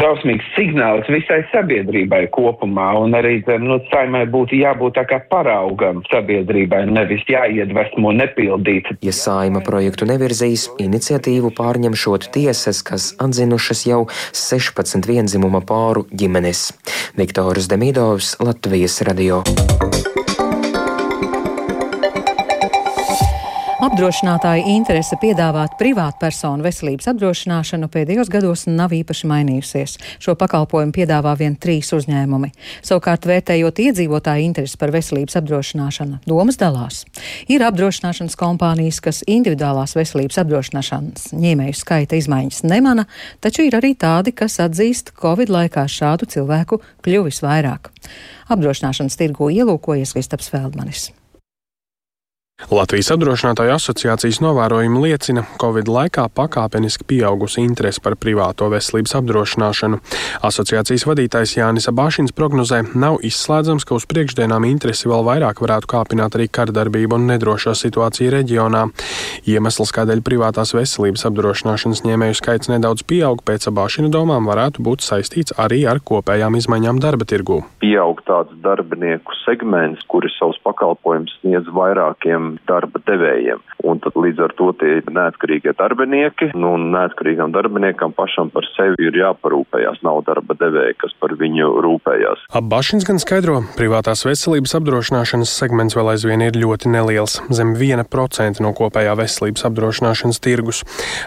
drausmīgs 0.00 0.48
signāls 0.56 1.08
visai 1.12 1.42
sabiedrībai 1.52 2.24
kopumā, 2.34 2.90
un 3.02 3.16
arī 3.18 3.40
nu, 3.62 3.80
saimai 3.90 4.24
būtu 4.30 4.58
jābūt 4.60 4.96
tā 4.98 5.06
kā 5.10 5.20
paraugam 5.32 6.02
sabiedrībai, 6.10 6.84
nevis 6.90 7.24
jāiedvesmo 7.30 8.12
nepildīt. 8.16 8.90
Ja 9.04 9.14
saima 9.16 9.62
projektu 9.64 10.08
nevirzīs, 10.08 10.68
iniciatīvu 10.82 11.52
pārņemšot 11.58 12.30
tiesas, 12.34 12.82
kas 12.86 13.10
atzinušas 13.22 13.84
jau 13.88 14.02
16 14.36 15.08
vienzimuma 15.50 15.66
pāru 15.66 16.06
ģimenes. 16.14 16.70
Viktors 17.18 17.68
Demidovs, 17.68 18.36
Latvijas 18.40 19.00
radio. 19.02 19.42
Apdrošinātāja 23.90 24.68
interese 24.70 25.16
piedāvāt 25.18 25.72
privātpersonu 25.74 26.62
veselības 26.62 27.08
apdrošināšanu 27.10 27.88
pēdējos 27.90 28.28
gados 28.30 28.62
nav 28.70 28.94
īpaši 28.94 29.26
mainījusies. 29.26 29.96
Šo 30.22 30.36
pakalpojumu 30.38 30.94
piedāvā 30.94 31.32
vien 31.40 31.56
trīs 31.58 31.90
uzņēmumi. 31.98 32.52
Savukārt, 32.86 33.26
vērtējot 33.26 33.82
iedzīvotāju 33.82 34.46
interesi 34.46 34.78
par 34.78 34.94
veselības 34.94 35.40
apdrošināšanu, 35.42 36.20
domas 36.30 36.60
dalās. 36.62 37.02
Ir 37.50 37.66
apdrošināšanas 37.66 38.38
kompānijas, 38.38 39.02
kas 39.02 39.24
individuālās 39.26 39.98
veselības 39.98 40.38
apdrošināšanas 40.44 41.32
ņēmēju 41.34 41.82
skaita 41.82 42.20
izmaiņas 42.22 42.62
nemana, 42.70 43.08
taču 43.42 43.66
ir 43.66 43.74
arī 43.80 43.96
tādi, 43.98 44.30
kas 44.30 44.62
atzīst, 44.62 45.16
ka 45.16 45.32
Covid 45.32 45.50
laikā 45.50 45.88
šādu 45.90 46.30
cilvēku 46.30 46.78
kļuvis 47.02 47.42
vairāk. 47.42 47.90
Apdrošināšanas 48.54 49.18
tirgu 49.18 49.50
ielūkojies 49.50 50.14
Kristaps 50.14 50.54
Feldmanis. 50.54 51.10
Latvijas 52.68 53.08
apdrošinātāju 53.14 53.72
asociācijas 53.72 54.38
novērojumi 54.44 55.00
liecina, 55.00 55.42
ka 55.56 55.70
Covid 55.70 55.88
laikā 55.88 56.26
pakāpeniski 56.36 57.06
pieaugusi 57.08 57.64
interese 57.64 58.02
par 58.04 58.18
privāto 58.20 58.68
veselības 58.70 59.16
apdrošināšanu. 59.16 59.98
Asociācijas 60.46 61.06
vadītājs 61.08 61.56
Jānis 61.56 61.88
Abāšins 61.90 62.34
prognozē, 62.36 62.82
nav 62.94 63.16
izslēdzams, 63.26 63.86
ka 63.88 63.96
uz 63.96 64.04
priekšdienām 64.10 64.66
interesi 64.68 65.08
vēl 65.08 65.24
vairāk 65.26 65.62
varētu 65.64 65.88
kāpināt 65.90 66.36
arī 66.36 66.50
kardarbība 66.52 67.16
un 67.16 67.26
nedrošā 67.32 67.72
situācija 67.78 68.34
reģionā. 68.36 68.84
Iemesls, 69.48 69.94
kādēļ 69.96 70.22
privātās 70.26 70.74
veselības 70.76 71.26
apdrošināšanas 71.30 72.04
ņēmēju 72.06 72.38
skaits 72.38 72.70
nedaudz 72.70 73.06
pieaug, 73.08 73.40
pēc 73.46 73.70
Abāšina 73.72 74.12
domām 74.12 74.50
varētu 74.50 74.84
būt 74.84 75.06
saistīts 75.06 75.56
arī 75.56 75.86
ar 75.88 76.04
kopējām 76.04 76.60
izmaiņām 76.60 77.00
darba 77.02 77.24
tirgū. 77.24 77.62
Pieaug 77.80 78.20
tāds 78.28 78.52
darbinieku 78.62 79.34
segments, 79.46 80.04
kuri 80.10 80.28
savus 80.36 80.60
pakalpojumus 80.66 81.38
sniedz 81.40 81.70
vairākiem 81.74 82.49
darba 82.68 83.00
devējiem. 83.06 83.62
Un 83.88 84.00
tad 84.04 84.16
līdz 84.20 84.42
ar 84.44 84.54
to 84.58 84.70
tie 84.80 84.98
ir 84.98 85.08
neatkarīgie 85.08 85.72
darbinieki, 85.78 86.50
nu, 86.54 86.74
un 86.76 86.90
neatkarīgam 86.94 87.52
darbiniekam 87.54 88.12
pašam 88.16 88.50
par 88.52 88.66
sevi 88.74 89.08
ir 89.08 89.16
jāparūpējās. 89.16 90.02
Nav 90.06 90.22
darba 90.26 90.56
devēja, 90.60 90.96
kas 91.00 91.14
par 91.20 91.34
viņu 91.40 91.70
rūpējās. 91.84 92.44
Abbašins 92.60 93.06
gan 93.08 93.20
skaidro, 93.22 93.60
privātās 93.78 94.24
veselības 94.26 94.76
apdrošināšanas 94.78 95.54
segments 95.62 95.96
vēl 95.96 96.12
aizvien 96.14 96.44
ir 96.44 96.58
ļoti 96.60 96.92
neliels- 96.92 97.38
zem 97.58 97.74
1% 97.76 98.60
no 98.60 98.74
kopējā 98.76 99.16
veselības 99.16 99.64
apdrošināšanas 99.70 100.40
tirgus. 100.44 100.82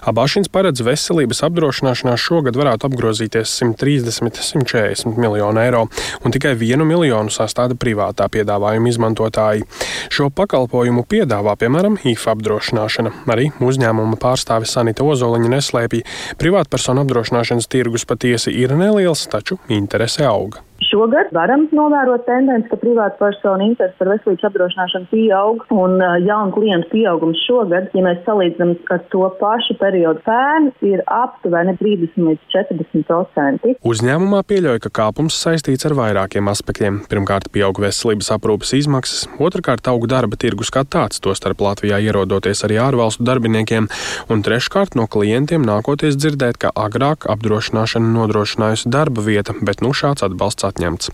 Abbašins 0.06 0.51
paredz 0.53 0.84
veselības 0.86 1.44
apdrošināšanā 1.48 2.15
šogad 2.18 2.58
varētu 2.60 2.89
apgrozīties 2.89 3.50
130-140 3.62 5.18
miljonu 5.18 5.60
eiro, 5.60 5.88
un 6.24 6.32
tikai 6.32 6.56
vienu 6.58 6.86
miljonu 6.86 7.34
sastāda 7.34 7.77
privātā 7.80 8.30
piedāvājuma 8.30 8.92
izmantotāji. 8.92 9.65
Šo 10.13 10.30
pakalpojumu 10.30 11.06
piedāvā, 11.13 11.53
piemēram, 11.62 12.00
IFA 12.10 12.34
apdrošināšana. 12.34 13.13
Arī 13.34 13.50
uzņēmuma 13.63 14.17
pārstāve 14.22 14.70
Sanita 14.70 15.05
Ozoliņa 15.05 15.55
neslēpja, 15.55 16.08
privātpersonu 16.41 17.05
apdrošināšanas 17.05 17.70
tirgus 17.70 18.08
patiesi 18.10 18.53
ir 18.63 18.74
neliels, 18.77 19.27
taču 19.29 19.62
interese 19.74 20.25
auga. 20.27 20.65
Šogad 20.90 21.32
varam 21.36 21.68
novērot 21.72 22.25
tendenci, 22.28 22.68
ka 22.72 22.78
privāta 22.82 23.18
persona 23.20 23.66
interesi 23.68 23.96
par 24.00 24.10
veselības 24.12 24.48
apdrošināšanu 24.50 25.10
pieaug 25.12 25.63
un 25.74 26.02
jaunu 26.25 26.54
klientu 26.56 26.90
pieaugums 26.92 27.42
šogad, 27.48 27.90
ja 27.96 28.04
mēs 28.06 28.24
salīdzinām 28.28 28.74
ar 28.94 29.04
to 29.13 29.28
pašu 29.40 29.78
periodu 29.80 30.24
pērn, 30.25 30.72
ir 30.86 31.04
aptuveni 31.08 31.75
30 31.80 32.28
līdz 32.28 32.50
40 32.56 33.06
procenti. 33.10 33.75
Uzņēmumā 33.86 34.42
pieļauj, 34.50 34.82
ka 34.86 34.94
kāpums 35.02 35.38
saistīts 35.46 35.88
ar 35.88 35.96
vairākiem 36.00 36.50
aspektiem. 36.52 37.02
Pirmkārt, 37.12 37.52
pieaug 37.54 37.80
veselības 37.84 38.34
aprūpes 38.38 38.74
izmaksas, 38.80 39.28
otrkārt, 39.40 39.88
aug 39.92 40.08
darba 40.12 40.40
tirgus 40.40 40.74
kā 40.74 40.84
tāds, 40.84 41.22
tostarp 41.24 41.63
Latvijā 41.63 42.02
ierodoties 42.04 42.66
arī 42.68 42.82
ārvalstu 42.84 43.25
darbiniekiem, 43.28 43.90
un 44.34 44.46
treškārt 44.46 44.98
no 45.00 45.08
klientiem 45.08 45.63
nākoties 45.68 46.18
dzirdēt, 46.20 46.60
ka 46.66 46.74
agrāk 46.75 47.30
apdrošināšana 47.32 48.13
nodrošinājusi 48.18 48.92
darba 48.94 49.24
vieta, 49.25 49.56
bet 49.62 49.86
nu 49.86 49.94
šāds 49.96 50.25
atbalsts 50.25 50.66
atņemts. 50.74 51.12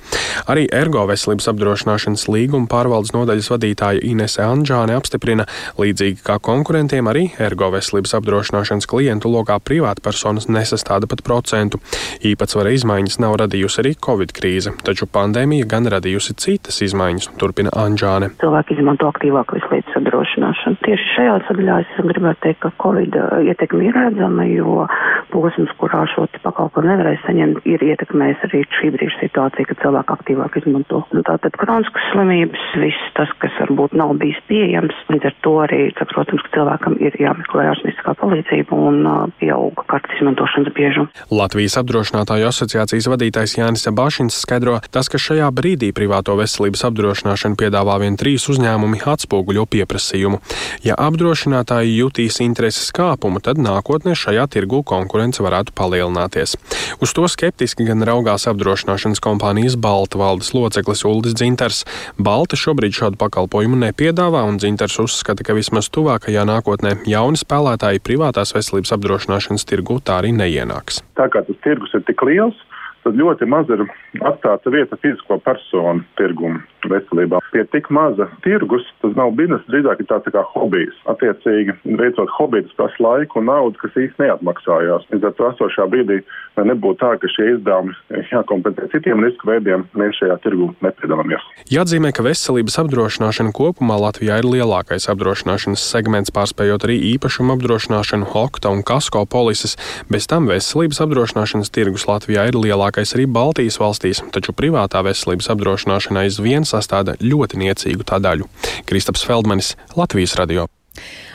Arī 0.50 0.66
ergo 0.72 1.06
veselības 1.10 1.50
apdrošināšanas 1.52 2.26
līguma 2.32 2.70
pārvaldes 2.72 3.14
nodaļas 3.16 3.52
vadītāja 3.54 4.04
Inese 4.08 4.42
Anģāne 4.46 4.96
apstiprina, 4.98 5.46
līdzīgi 5.80 6.24
kā 6.26 6.40
konkurentiem, 6.42 7.08
arī 7.12 7.30
ergo 7.40 7.70
veselības 7.76 8.16
apdrošināšanas 8.20 8.90
klientu 8.90 9.32
lokā 9.34 9.60
privātpersonas 9.60 10.50
nesastāda 10.50 11.10
pat 11.10 11.24
procentu. 11.28 11.82
Īpatsvara 12.26 12.74
izmaiņas 12.76 13.20
nav 13.24 13.38
radījusi 13.44 13.82
arī 13.84 13.94
Covid 14.00 14.34
krīze, 14.36 14.74
taču 14.86 15.08
pandēmija 15.12 15.68
gan 15.70 15.90
radījusi 15.92 16.38
citas 16.40 16.80
izmaiņas, 16.86 17.32
turpina 17.42 17.74
Anģāne. 17.76 18.32
Cilvēki 18.42 18.80
izmanto 18.80 19.10
aktīvāk 19.12 19.54
veselības 19.58 20.00
apdrošināšanu. 20.00 20.82
Tieši 20.86 21.14
šajā 21.16 21.38
sadaļā 21.50 21.80
es 21.84 22.02
gribētu 22.12 22.44
teikt, 22.46 22.62
ka 22.64 22.72
Covid 22.84 23.18
ietekme 23.50 23.90
ir 23.90 23.98
redzama, 23.98 24.46
jo 24.50 24.86
posms, 25.34 25.72
kurā 25.82 26.06
šo 26.14 26.28
pakalpojumu 26.44 26.94
nevarēja 26.94 27.22
saņemt, 27.26 27.66
ir 27.70 27.84
ietekmējis 27.92 28.46
arī 28.48 28.64
šī 28.78 28.92
brīža 28.96 29.22
situācija, 29.24 29.49
ka 29.58 29.76
cilvēki 29.82 30.16
aktīvāk 30.16 30.58
izmanto. 30.62 31.02
Un 31.14 31.26
tātad 31.28 31.56
kroniskas 31.60 32.06
slimības, 32.14 32.64
viss 32.82 33.12
tas, 33.18 33.32
kas 33.42 33.56
varbūt 33.62 33.96
nav 33.98 34.14
bijis 34.22 34.40
pieejams, 34.50 34.96
līdz 35.12 35.30
ar 35.30 35.36
to 35.46 35.54
arī, 35.64 35.82
ka, 35.98 36.08
protams, 36.10 36.44
ka 36.46 36.54
cilvēkam 36.58 36.98
ir 37.04 37.16
jāmeklē 37.20 37.70
ārstnieciskā 37.72 38.16
palīdzība 38.20 38.80
un 38.90 39.02
uh, 39.06 39.18
pieauga 39.42 39.86
kartes 39.90 40.20
izmantošanas 40.20 40.74
biežums. 40.76 41.24
Latvijas 41.34 41.78
apdrošinātāju 41.82 42.50
asociācijas 42.50 43.10
vadītājs 43.12 43.58
Jānis 43.60 43.88
Bašins 43.96 44.38
skaidro, 44.44 44.80
tas, 44.94 45.10
ka 45.12 45.22
šajā 45.22 45.50
brīdī 45.56 45.92
privāto 45.96 46.36
veselības 46.40 46.86
apdrošināšanu 46.90 47.60
piedāvā 47.60 48.00
vien 48.04 48.18
trīs 48.20 48.48
uzņēmumi, 48.52 49.02
atspoguļo 49.10 49.66
pieprasījumu. 49.74 50.42
Ja 50.86 50.98
apdrošinātāji 51.00 51.98
jutīs 51.98 52.40
intereses 52.44 52.92
kāpumu, 52.96 53.42
tad 53.44 53.60
nākotnē 53.62 54.16
šajā 54.18 54.46
tirgu 54.54 54.84
konkurence 54.88 55.44
varētu 55.44 55.74
palielināties. 55.78 56.56
Uz 57.04 57.14
to 57.16 57.28
skeptiski 57.32 57.88
gan 57.88 58.04
raugās 58.08 58.48
apdrošināšanas 58.52 59.22
kompānijas 59.24 59.29
Balta 59.38 60.18
valdes 60.18 60.54
loceklis 60.54 61.06
Uldis 61.06 61.36
Dzinters. 61.38 61.84
Balta 62.18 62.56
šobrīd 62.56 62.96
šādu 62.96 63.20
pakalpojumu 63.22 63.78
nepiedāvā, 63.84 64.42
un 64.48 64.58
Dzinters 64.58 64.98
uzskata, 65.04 65.44
ka 65.44 65.54
vismaz 65.54 65.92
tuvākajā 65.94 66.48
nākotnē 66.50 66.96
jauni 67.06 67.38
spēlētāji 67.38 68.02
privātās 68.02 68.56
veselības 68.56 68.96
apdrošināšanas 68.98 69.68
tirgu 69.70 70.00
tā 70.02 70.22
arī 70.24 70.34
neienāks. 70.34 71.04
Tā 71.20 71.30
kā 71.30 71.44
tas 71.46 71.62
tirgus 71.62 71.94
ir 71.94 72.02
tik 72.08 72.24
liels, 72.26 72.58
tad 73.04 73.20
ļoti 73.20 73.46
maz 73.46 73.70
ir 73.70 73.86
atstāta 74.26 74.74
vieta 74.74 74.98
fizisko 75.04 75.38
personu 75.46 76.06
tirgumu 76.18 76.64
veselībā. 76.88 77.42
Pie 77.54 77.66
tik 77.74 77.90
maza 77.94 78.30
tirgus 78.46 78.86
tas 79.04 79.16
nav 79.18 79.34
biznesa, 79.38 79.66
drīzāk 79.72 80.04
ir 80.04 80.10
tāds 80.10 80.28
tā 80.28 80.36
kā 80.36 80.44
hobijs. 80.54 80.96
Attiecīgi, 81.12 81.76
veicot 82.00 82.32
hobiju, 82.38 82.70
tas 82.80 82.96
laiku 83.04 83.42
un 83.42 83.50
naudu, 83.50 83.80
kas 83.82 83.98
īsti 84.00 84.26
neatmaksājās. 84.26 85.08
Līdz 85.14 85.30
ar 85.30 85.36
to 85.38 85.50
esošā 85.54 85.90
brīdī 85.92 86.22
nebūtu 86.60 87.00
tā, 87.00 87.14
ka 87.20 87.30
šie 87.32 87.54
izdevumi 87.56 87.94
jākompensē 88.32 88.90
citiem 88.94 89.24
risku 89.24 89.48
veidiem, 89.50 89.86
mēs 89.98 90.18
šajā 90.20 90.38
tirgu 90.44 90.70
nepiedalāmies. 90.84 91.44
Jāatzīmē, 91.72 92.12
ka 92.16 92.26
veselības 92.26 92.80
apdrošināšana 92.84 93.54
kopumā 93.56 94.00
Latvijā 94.02 94.40
ir 94.42 94.48
lielākais 94.50 95.08
apdrošināšanas 95.12 95.84
segments, 95.84 96.34
pārspējot 96.36 96.88
arī 96.88 96.98
īpašumu 97.14 97.56
apdrošināšanu, 97.56 98.30
okta 98.42 98.74
un 98.74 98.84
kasko 98.88 99.26
polises. 99.30 99.78
Bez 100.12 100.28
tam 100.32 100.50
veselības 100.52 101.02
apdrošināšanas 101.06 101.72
tirgus 101.76 102.08
Latvijā 102.10 102.50
ir 102.50 102.60
lielākais 102.60 103.16
arī 103.16 103.28
Baltijas 103.30 103.80
valstīs, 103.82 104.24
taču 104.36 104.56
privātā 104.56 105.04
veselības 105.06 105.52
apdrošināšana 105.56 106.26
aizvien 106.28 106.68
sastāda 106.70 107.18
ļoti 107.22 107.60
niecīgu 107.64 108.06
tā 108.08 108.22
daļu. 108.24 108.50
Kristaps 108.90 109.26
Feldmanis, 109.28 109.76
Latvijas 109.98 110.38
radio. 110.40 110.68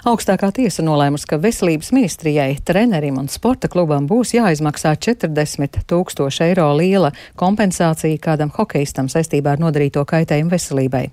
Augstākā 0.04 0.50
tiesa 0.52 0.82
nolēmusi, 0.84 1.24
ka 1.24 1.38
veselības 1.40 1.88
ministrijai, 1.96 2.58
trenerim 2.68 3.16
un 3.16 3.30
sporta 3.32 3.70
klubam 3.72 4.04
būs 4.04 4.34
jāizmaksā 4.34 4.90
40 5.00 5.78
tūkstoši 5.88 6.42
eiro 6.44 6.66
liela 6.76 7.08
kompensācija 7.40 8.18
kādam 8.20 8.50
hokeistam 8.52 9.08
saistībā 9.08 9.54
ar 9.54 9.62
nodarīto 9.62 10.02
kaitējumu 10.04 10.52
veselībai. 10.52 11.06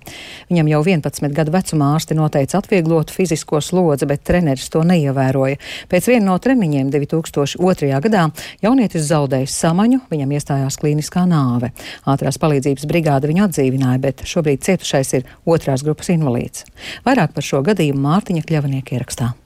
Viņam 0.50 0.68
jau 0.74 0.80
11 0.84 1.32
gadu 1.38 1.54
vecumā 1.54 1.88
ārsti 1.94 2.18
noteica 2.18 2.60
atvieglotu 2.60 3.16
fizisko 3.16 3.62
slodzi, 3.64 4.10
bet 4.10 4.26
treneris 4.28 4.68
to 4.68 4.84
neievēroja. 4.84 5.56
Pēc 5.88 6.10
viena 6.12 6.26
no 6.26 6.36
treniņiem 6.36 6.92
2002. 6.92 7.88
gadā 8.04 8.26
jaunietis 8.60 9.08
zaudēja 9.08 9.48
samaņu, 9.54 10.02
viņam 10.12 10.36
iestājās 10.36 10.76
klīniskā 10.84 11.24
nāve. 11.32 11.72
Ātrās 12.04 12.36
palīdzības 12.44 12.84
brigāde 12.92 13.32
viņu 13.32 13.48
atdzīvināja, 13.48 14.04
bet 14.04 14.26
šobrīd 14.28 14.68
cietušais 14.68 15.16
ir 15.22 15.34
otrās 15.48 15.80
grupas 15.80 16.12
invalīds. 16.12 16.68
Vairāk 17.08 17.32
par 17.32 17.50
šo 17.52 17.64
gadījumu 17.64 18.04
Mārtiņa 18.04 18.44
Kļavnieka 18.44 18.81
Zemnieka 18.82 18.96
ierakstā. 18.96 19.41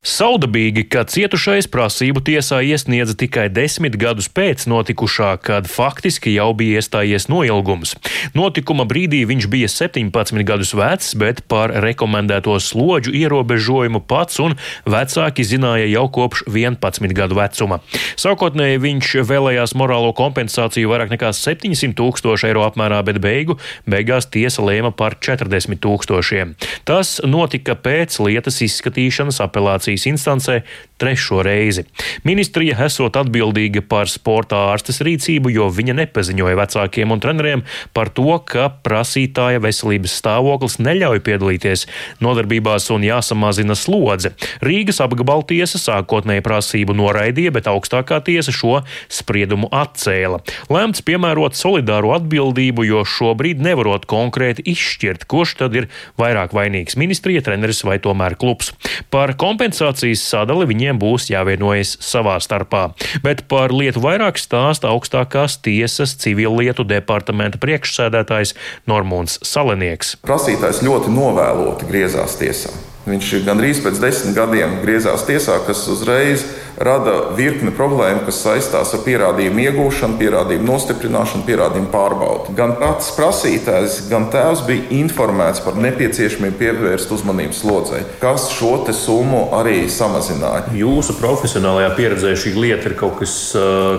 Saudabīgi, 0.00 0.86
ka 0.88 1.02
cietušais 1.04 1.66
prasību 1.68 2.22
tiesā 2.24 2.62
iesniedza 2.64 3.12
tikai 3.20 3.50
desmit 3.52 3.98
gadus 4.00 4.30
pēc 4.32 4.62
notikušā, 4.64 5.34
kad 5.44 5.66
faktiski 5.68 6.32
jau 6.32 6.54
bija 6.56 6.80
iestājies 6.80 7.26
noilgums. 7.28 7.92
Notikuma 8.32 8.86
brīdī 8.88 9.26
viņš 9.28 9.48
bija 9.52 9.68
17 9.68 10.40
gadus 10.48 10.72
vecs, 10.72 11.10
bet 11.20 11.42
par 11.52 11.74
rekomendēto 11.84 12.54
slodžu 12.64 13.12
ierobežojumu 13.12 14.00
pats 14.08 14.40
un 14.40 14.56
vecāki 14.88 15.44
zināja 15.44 15.90
jau 15.92 16.06
kopš 16.08 16.46
11 16.48 17.12
gadu 17.12 17.36
vecuma. 17.36 17.82
Sākotnēji 18.16 18.80
viņš 18.80 19.12
vēlējās 19.28 19.76
morālo 19.76 20.14
kompensāciju 20.16 20.94
vairāk 20.94 21.12
nekā 21.12 21.34
700 21.36 21.92
tūkstoši 22.00 22.48
eiro 22.48 22.64
apmērā, 22.64 23.02
bet 23.04 23.20
beigu 23.20 23.58
beigās 23.84 24.32
tiesa 24.32 24.64
lēma 24.64 24.94
par 24.96 25.20
40 25.20 25.76
tūkstošiem. 25.84 26.56
Tas 26.88 27.18
notika 27.20 27.76
pēc 27.76 28.16
lietas 28.24 28.64
izskatīšanas 28.64 29.44
apelācijas 29.44 29.89
apelācijas 29.90 30.06
instancē 30.06 30.62
trešo 31.00 31.40
reizi. 31.42 31.86
Ministrija 32.28 32.76
esot 32.84 33.16
atbildīga 33.16 33.80
par 33.88 34.08
sporta 34.12 34.68
ārstes 34.70 35.00
rīcību, 35.00 35.48
jo 35.54 35.70
viņa 35.72 35.94
nepaziņoja 35.96 36.58
vecākiem 36.58 37.14
un 37.14 37.22
treneriem 37.22 37.62
par 37.96 38.10
to, 38.12 38.36
ka 38.44 38.68
prasītāja 38.84 39.62
veselības 39.64 40.18
stāvoklis 40.20 40.76
neļauj 40.78 41.22
piedalīties 41.24 41.86
nodarbībās 42.20 42.90
un 42.92 43.06
jāsamazina 43.08 43.76
slodze. 43.78 44.34
Rīgas 44.60 45.00
apgabala 45.00 45.46
tiesa 45.48 45.80
sākotnēji 45.80 46.44
prasību 46.44 46.96
noraidīja, 47.00 47.54
bet 47.56 47.70
augstākā 47.70 48.20
tiesa 48.26 48.52
šo 48.52 48.82
spriedumu 49.08 49.72
atcēla. 49.72 50.42
Lēmts 50.68 51.04
piemērot 51.06 51.56
solidāru 51.56 52.12
atbildību, 52.18 52.84
jo 52.90 53.06
šobrīd 53.08 53.64
nevarot 53.64 54.04
konkrēti 54.10 54.66
izšķirt, 54.74 55.24
kurš 55.30 55.56
tad 55.64 55.80
ir 55.80 55.88
vairāk 56.20 56.52
vainīgs- 56.52 56.98
ministrija, 57.02 57.40
treneris 57.40 57.80
vai 57.88 57.96
tomēr 57.98 58.36
klubs. 58.36 58.74
Par 59.08 59.32
kompensāciju 59.32 59.79
kompensācijas 59.80 60.22
sadali 60.28 60.66
viņiem 60.68 60.98
būs 61.00 61.30
jāvienojas 61.30 61.96
savā 62.00 62.36
starpā. 62.40 62.92
Bet 63.24 63.46
par 63.48 63.72
lietu 63.72 64.00
vairāk 64.00 64.38
stāsta 64.38 64.90
augstākās 64.92 65.60
tiesas 65.62 66.16
civillietu 66.20 66.84
departamenta 66.84 67.58
priekšsēdētājs 67.58 68.54
Normons 68.86 69.38
Salenieks. 69.42 70.18
Prasītājs 70.26 70.82
ļoti 70.84 71.10
novēloti 71.14 71.88
griezās 71.88 72.36
tiesā. 72.40 72.70
Viņš 73.08 73.30
gandrīz 73.46 73.80
pēc 73.80 73.96
desmit 74.02 74.36
gadiem 74.36 74.80
griezās 74.84 75.24
tiesā, 75.24 75.56
kas 75.66 75.86
uzreiz 75.88 76.44
rada 76.80 77.16
virkni 77.36 77.72
problēmu, 77.76 78.24
kas 78.24 78.40
saistās 78.44 78.94
ar 78.96 79.02
pierādījumu 79.04 79.64
iegūšanu, 79.66 80.16
pierādījumu 80.20 80.64
nostiprināšanu, 80.70 81.44
pierādījumu 81.48 81.90
pārbaudi. 81.92 82.54
Gan 82.56 82.76
pats 82.80 83.10
prasītājs, 83.16 83.98
gan 84.08 84.30
tēvs 84.32 84.64
bija 84.68 84.86
informēts 85.00 85.60
par 85.64 85.76
nepieciešamību 85.80 86.56
pievērst 86.60 87.12
uzmanību 87.12 87.56
slodzei, 87.56 88.02
kas 88.22 88.48
šo 88.54 88.78
summu 88.96 89.50
arī 89.58 89.82
samazināja. 89.92 90.70
Jūsu 90.74 91.18
profesionālajā 91.20 91.90
pieredzē 91.98 92.32
šī 92.38 92.54
lieta 92.56 92.88
ir 92.88 92.96
kaut 92.98 93.18
kas, 93.20 93.34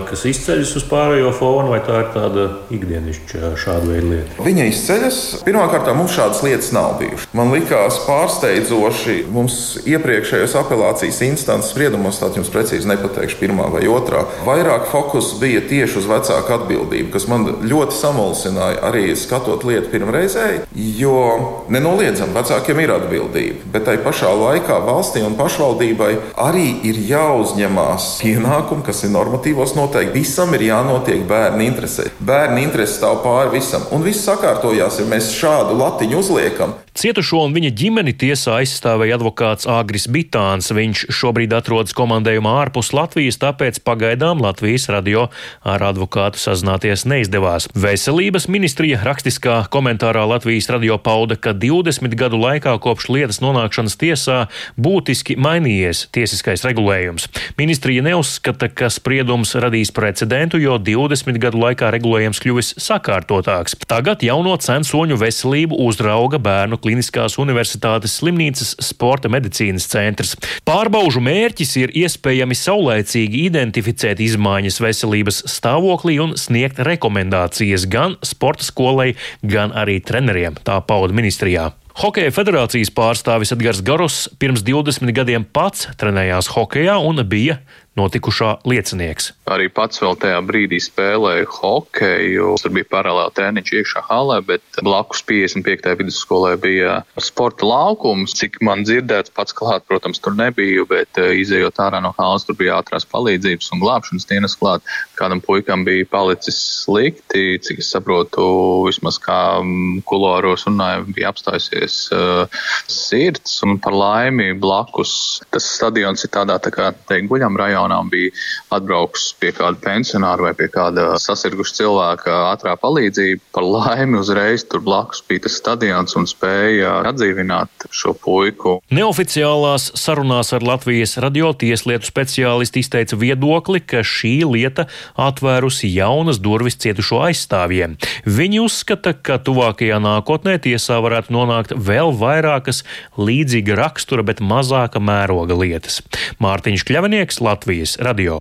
kas 0.08 0.24
izceļas 0.28 0.74
uz 0.80 0.86
pārējo 0.90 1.30
fonu, 1.36 1.70
vai 1.72 1.78
tā 1.86 2.02
ir 2.02 2.10
tāda 2.16 2.48
ikdienišķa 2.74 3.52
šāda 3.62 3.88
veida 3.92 4.10
lieta? 4.10 4.42
Viņa 4.42 4.66
izceļas. 4.72 5.20
Pirmkārt, 5.46 5.92
mums 5.96 6.16
šādas 6.16 6.42
lietas 6.44 6.72
nav 6.74 6.96
bijušas. 7.00 7.30
Man 7.36 7.54
likās 7.54 8.00
pārsteidzoši, 8.08 9.18
mums 9.32 9.60
iepriekšējos 9.86 10.56
apelācijas 10.64 11.22
instances 11.28 11.72
spriedumos, 11.72 12.18
tātad 12.20 12.40
jums 12.40 12.50
precīzi 12.52 12.71
precīzi 12.72 12.88
nepateikšu, 12.88 13.36
pirmā 13.40 13.68
vai 13.72 13.84
otrā. 13.90 14.24
Vairāk 14.46 14.88
fokus 14.88 15.34
bija 15.40 15.60
tieši 15.60 15.98
uz 16.00 16.06
vecāku 16.08 16.54
atbildību, 16.56 17.10
kas 17.12 17.28
man 17.28 17.44
ļoti 17.68 17.96
samulsināja 17.98 18.80
arī 18.88 19.12
skatot 19.16 19.64
lietu 19.64 19.90
pirmreizēji, 19.92 20.62
jo 20.96 21.66
nenoliedzami 21.68 22.32
vecākiem 22.32 22.80
ir 22.80 22.94
atbildība, 22.96 23.68
bet 23.74 23.84
tai 23.88 23.98
pašā 24.02 24.32
laikā 24.32 24.78
valstī 24.86 25.24
un 25.26 25.36
pašvaldībai 25.36 26.12
arī 26.40 26.68
ir 26.88 27.00
jāuzņemās 27.10 28.08
pienākumi, 28.22 28.86
kas 28.86 29.04
ir 29.04 29.12
normatīvos 29.12 29.76
noteikti. 29.76 30.22
Visam 30.22 30.54
ir 30.56 30.68
jānotiek 30.70 31.26
bērnu 31.28 31.66
interesē. 31.66 32.08
Bērnu 32.20 32.62
interesi 32.62 33.00
stāv 33.00 33.20
pāri 33.26 33.58
visam, 33.58 33.84
un 33.92 34.06
viss 34.06 34.24
sakārtojās, 34.28 35.02
ja 35.02 35.08
mēs 35.10 35.32
šādu 35.36 35.76
latiņu 35.76 36.22
uzliekam. 36.22 36.78
Cietušo 36.92 37.38
un 37.46 37.54
viņa 37.56 37.70
ģimeni 37.72 38.12
tiesā 38.20 38.58
aizstāvēja 38.60 39.16
advokāts 39.16 39.64
Āgris 39.64 40.04
Bitāns. 40.12 40.68
Viņš 40.76 41.06
šobrīd 41.16 41.54
atrodas 41.56 41.96
komandējumā 41.96 42.58
ārpus 42.62 42.92
Latvijas, 42.96 43.40
tāpēc 43.42 43.80
pagaidām 43.86 44.42
Latvijas 44.42 44.88
radio 44.92 45.26
ar 45.66 45.82
advokātu 45.90 46.40
sazināties 46.40 47.04
neizdevās. 47.10 47.68
Veselības 47.74 48.48
ministrija 48.52 49.00
rakstiskā 49.04 49.62
komentārā 49.72 50.24
Latvijas 50.28 50.70
radio 50.72 50.98
pauda, 51.02 51.36
ka 51.36 51.54
20 51.56 52.14
gadu 52.18 52.40
laikā 52.40 52.76
kopš 52.82 53.08
lietas 53.12 53.40
nonākšanas 53.42 53.98
tiesā 54.00 54.38
būtiski 54.80 55.36
mainījies 55.40 56.06
tiesiskais 56.14 56.64
regulējums. 56.68 57.28
Ministrija 57.58 58.04
neuzskata, 58.06 58.70
ka 58.70 58.90
spriedums 58.92 59.54
radīs 59.58 59.92
precedentu, 59.94 60.60
jo 60.62 60.78
20 60.78 61.40
gadu 61.42 61.62
laikā 61.62 61.90
regulējums 61.94 62.40
kļuvis 62.42 62.74
sakārtotāks. 62.82 63.76
Tagad 63.90 64.22
jauno 64.26 64.54
censoņu 64.60 65.18
veselību 65.20 65.78
uzrauga 65.86 66.40
bērnu 66.42 66.78
Kliniskās 66.82 67.38
universitātes 67.42 68.18
slimnīcas 68.20 68.76
sporta 68.82 69.30
medicīnas 69.32 69.88
centrs. 69.90 70.36
Pārbaužu 70.68 71.22
mērķis 71.24 71.76
ir 71.82 71.94
iespējami 72.42 72.56
saulēcīgi 72.58 73.42
identificēt 73.46 74.18
izmaiņas 74.18 74.80
veselības 74.82 75.36
stāvoklī 75.46 76.16
un 76.18 76.34
sniegt 76.34 76.80
rekomendācijas 76.82 77.86
gan 77.86 78.16
sporta 78.26 78.66
skolai, 78.66 79.14
gan 79.42 79.70
arī 79.70 80.00
treneriem, 80.02 80.56
tā 80.58 80.80
pauda 80.82 81.14
ministrijā. 81.14 81.70
Hokeja 82.02 82.32
federācijas 82.32 82.90
pārstāvis 82.90 83.52
Edgars 83.52 83.82
Garos 83.84 84.28
pirms 84.40 84.64
20 84.64 85.12
gadiem 85.14 85.44
pats 85.44 85.86
trenējās 86.00 86.48
hokejā 86.56 86.96
un 86.98 87.22
bija 87.28 87.60
notikušā 87.98 88.62
liecinieks. 88.68 89.32
Arī 89.52 89.68
pats 89.72 90.00
vēl 90.00 90.16
tajā 90.16 90.38
brīdī 90.48 90.78
spēlēju 90.80 91.48
hokeju. 91.58 92.52
Tur 92.62 92.72
bija 92.72 92.88
paralēli 92.88 93.34
treniņš 93.36 93.72
iekšā 93.78 94.02
halē, 94.06 94.38
bet 94.48 94.80
blakus 94.80 95.20
55. 95.28 95.92
vidusskolē 96.00 96.54
bija 96.62 97.00
sporta 97.20 97.68
laukums. 97.68 98.32
Cik 98.38 98.60
man 98.64 98.86
dzirdēts, 98.86 99.34
pats 99.36 99.52
klāt, 99.56 99.84
protams, 99.90 100.22
tur 100.24 100.36
nebija, 100.38 100.86
bet 100.88 101.20
eh, 101.20 101.34
izējot 101.42 101.82
ārā 101.84 102.00
no 102.04 102.14
halas, 102.16 102.46
tur 102.48 102.56
bija 102.56 102.78
ātrās 102.80 103.04
palīdzības 103.12 103.72
un 103.74 103.84
glābšanas 103.84 104.28
dienas 104.30 104.56
klāt. 104.56 104.86
Kādam 105.20 105.42
puikam 105.44 105.84
bija 105.84 106.08
palicis 106.08 106.56
slikti, 106.86 107.58
cik 107.60 107.84
es 107.84 107.92
saprotu, 107.92 108.46
vismaz 108.88 109.20
kā 109.20 109.40
mm, 109.60 110.00
kulāros 110.08 110.64
runāja, 110.70 111.04
bija 111.12 111.28
apstājusies 111.34 111.98
uh, 112.16 112.64
sirds 112.88 113.60
un 113.66 113.76
par 113.82 113.92
laimi 113.96 114.52
blakus. 114.56 115.42
Tas 115.52 115.68
stadions 115.76 116.24
ir 116.24 116.32
tādā 116.32 116.56
tā 116.62 116.72
kā 116.72 116.92
teikt 117.10 117.28
guļam 117.28 117.58
rajonā 117.60 117.81
un 117.90 118.10
bija 118.12 118.30
atbraucis 118.70 119.32
pie 119.40 119.50
kāda 119.56 119.80
pensionāra 119.82 120.48
vai 120.48 120.54
pie 120.58 120.68
kāda 120.72 121.16
sasirguša 121.20 121.78
cilvēka 121.80 122.36
ātrā 122.52 122.76
palīdzība. 122.80 123.42
Par 123.54 123.66
laimi 123.66 124.20
uzreiz 124.20 124.64
tur 124.68 124.82
blakus 124.84 125.22
bija 125.28 125.46
tas 125.46 125.56
stadions 125.58 126.16
un 126.18 126.28
spēja 126.30 127.00
atdzīvināt 127.10 127.88
šo 127.90 128.14
puiku. 128.18 128.78
Neoficiālās 128.94 129.90
sarunās 129.98 130.52
ar 130.54 130.64
Latvijas 130.66 131.16
radio 131.22 131.52
tieslietu 131.56 132.08
speciālisti 132.08 132.82
izteica 132.84 133.18
viedokli, 133.18 133.80
ka 133.80 134.04
šī 134.06 134.34
lieta 134.48 134.86
atvērusi 135.20 135.90
jaunas 135.92 136.40
durvis 136.42 136.78
cietušo 136.82 137.22
aizstāvjiem. 137.28 137.96
Viņi 138.26 138.62
uzskata, 138.62 139.14
ka 139.14 139.38
tuvākajā 139.42 139.98
nākotnē 140.02 140.58
tiesā 140.62 141.00
varētu 141.02 141.34
nonākt 141.34 141.74
vēl 141.76 142.12
vairākas 142.18 142.82
līdzīga 143.18 143.76
rakstura, 143.78 144.24
bet 144.26 144.42
mazāka 144.44 145.02
mēroga 145.02 145.56
lietas. 145.58 146.00
Mārtiņš 146.40 146.84
Kļavinieks, 146.88 147.40
Latvijas 147.44 147.96
radio. 148.00 148.38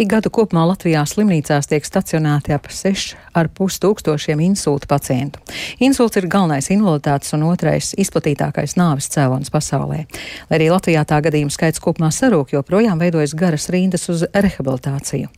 Ik 0.00 0.08
gadu 0.10 0.30
kopumā 0.32 0.62
Latvijā 0.70 1.02
slimnīcās 1.08 1.68
tiek 1.68 1.84
stacionēti 1.84 2.54
ap 2.56 2.68
6,5 2.72 3.80
tūkstošiem 3.82 4.40
insulta 4.46 4.88
pacientu. 4.90 5.42
Insults 5.82 6.16
ir 6.20 6.28
galvenais 6.32 6.70
invaliditātes 6.72 7.34
un 7.36 7.44
otrais 7.50 7.92
izplatītākais 7.98 8.76
nāves 8.80 9.10
cēlonis 9.12 9.52
pasaulē. 9.52 10.06
Lai 10.48 10.60
arī 10.60 10.70
Latvijā 10.72 11.04
tā 11.08 11.20
gadījumu 11.26 11.52
skaits 11.52 11.82
kopumā 11.82 12.12
sarūk, 12.14 12.54
joprojām 12.56 13.02
veidojas 13.02 13.36
garas 13.36 13.68
rindas 13.74 14.08
uz 14.12 14.24
rehabilitāciju. 14.32 15.28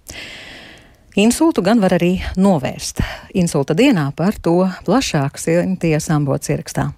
Insultu 1.19 1.65
gan 1.67 1.81
var 1.83 1.97
arī 1.97 2.21
novērst. 2.39 3.03
Insulta 3.35 3.75
dienā 3.75 4.13
par 4.15 4.39
to 4.39 4.61
plašāk 4.87 5.41
Sinties 5.41 6.11
Ambots 6.15 6.53
ierakstā. 6.53 6.93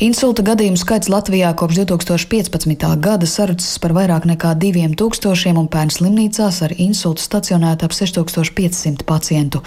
Insulta 0.00 0.40
gadījumu 0.40 0.80
skaits 0.80 1.10
Latvijā 1.12 1.50
kopš 1.60 1.82
2015. 1.82 2.84
gada 3.04 3.26
sarucis 3.28 3.74
par 3.82 3.92
vairāk 3.92 4.24
nekā 4.24 4.54
2000 4.56 5.60
un 5.60 5.66
pērn 5.68 5.90
slimnīcās 5.92 6.62
ar 6.64 6.72
insultu 6.80 7.20
stacionēta 7.20 7.84
ap 7.84 7.92
6500 7.92 9.04
pacientu. 9.04 9.60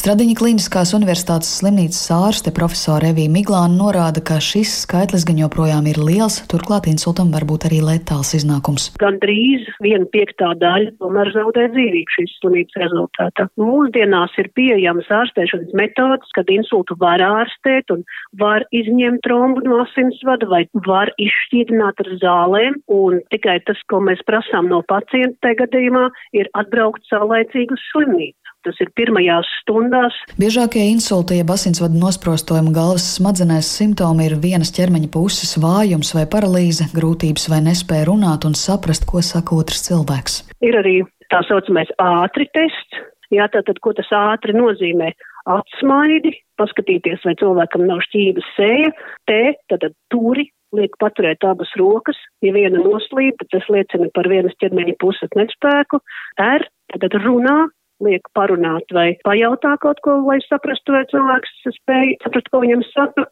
Stradiņa 0.00 0.38
Kliniskās 0.40 0.94
universitātes 0.96 1.50
slimnīcas 1.58 2.00
ārste 2.16 2.52
profesora 2.56 3.10
Evija 3.12 3.28
Miglāna 3.34 3.76
norāda, 3.76 4.22
ka 4.24 4.38
šis 4.40 4.72
skaitlis 4.86 5.26
gan 5.28 5.42
joprojām 5.42 5.84
ir 5.92 6.00
liels, 6.00 6.40
turklāt 6.48 6.88
insultam 6.88 7.28
var 7.34 7.44
būt 7.44 7.68
arī 7.68 7.82
letāls 7.84 8.32
iznākums. 8.40 8.88
Gan 9.04 9.20
drīz 9.20 9.68
viena 9.84 10.08
piektā 10.16 10.54
daļa 10.64 10.96
tomēr 10.96 11.32
zaudē 11.36 11.66
dzīvību 11.76 12.16
šīs 12.16 12.34
slimības 12.40 12.80
rezultātā. 12.86 13.50
Mūsdienās 13.60 14.32
ir 14.40 14.48
pieejamas 14.56 15.12
ārstēšanas 15.20 15.76
metodas, 15.76 16.32
kad 16.32 16.48
insultu 16.56 16.96
var 17.04 17.20
ārstēt 17.20 17.92
un 17.92 18.00
var 18.40 18.64
izņemt 18.72 19.28
trombu 19.44 19.60
no 19.64 19.82
asinsvada 19.84 20.46
vai 20.48 20.64
var 20.86 21.10
izšķīdināt 21.20 22.00
ar 22.00 22.08
zālēm, 22.22 22.78
un 22.88 23.20
tikai 23.32 23.58
tas, 23.66 23.76
ko 23.90 24.00
mēs 24.00 24.22
prasām 24.26 24.70
no 24.72 24.80
pacienta 24.88 25.36
tajā 25.44 25.64
gadījumā, 25.64 26.08
ir 26.32 26.48
atbraukt 26.56 27.04
saulēcīgi 27.10 27.76
uz 27.76 27.84
slimnīcu. 27.92 28.38
Tas 28.64 28.78
ir 28.80 28.88
pirmajās 28.96 29.48
stundās. 29.60 30.16
Biežākie 30.40 30.86
insulta, 30.88 31.36
jeb 31.36 31.50
asinsvadu 31.52 32.00
nosprostojuma 32.00 32.72
galvas 32.72 33.04
smadzenēs 33.18 33.68
simptomi 33.68 34.30
ir 34.30 34.38
vienas 34.40 34.72
ķermeņa 34.72 35.10
puses 35.12 35.58
vājums 35.60 36.14
vai 36.16 36.24
paralīze, 36.24 36.88
grūtības 36.96 37.50
vai 37.52 37.60
nespēja 37.66 38.08
runāt 38.08 38.48
un 38.48 38.56
saprast, 38.56 39.04
ko 39.04 39.20
saka 39.20 39.58
otrs 39.60 39.84
cilvēks. 39.90 40.38
Ir 40.64 40.80
arī 40.80 41.02
tā 41.28 41.44
saucamais 41.44 41.92
ātri 42.00 42.48
tests. 42.56 43.04
Jā, 43.32 43.50
tātad, 43.52 43.80
ko 43.84 43.92
tas 43.96 44.08
ātri 44.14 44.56
nozīmē? 44.56 45.12
Atsmaidi, 45.50 46.32
paskatīties, 46.60 47.22
vai 47.26 47.34
cilvēkam 47.40 47.84
nav 47.88 48.00
šķības 48.06 48.50
sēja, 48.56 48.92
T, 49.28 49.38
tad 49.72 49.86
turi, 50.12 50.48
liek 50.74 50.96
paturēt 51.02 51.44
abas 51.46 51.70
rokas, 51.78 52.18
ja 52.42 52.54
viena 52.56 52.80
noslīd, 52.80 53.36
tad 53.40 53.52
tas 53.52 53.68
liecina 53.70 54.08
par 54.16 54.28
vienas 54.30 54.56
ķermeņa 54.62 54.96
puses 55.02 55.36
nespēku, 55.36 56.00
R, 56.42 56.66
tad 56.96 57.18
runā, 57.22 57.58
liek 58.04 58.26
parunāt 58.34 58.90
vai 58.92 59.14
pajautā 59.26 59.76
kaut 59.82 60.00
ko, 60.04 60.18
lai 60.26 60.40
saprastu, 60.48 60.96
vai 60.96 61.04
cilvēks 61.12 61.52
spēj 61.78 62.16
saprast, 62.24 62.50
ko 62.50 62.64
viņam 62.64 62.82
saka. 62.90 63.28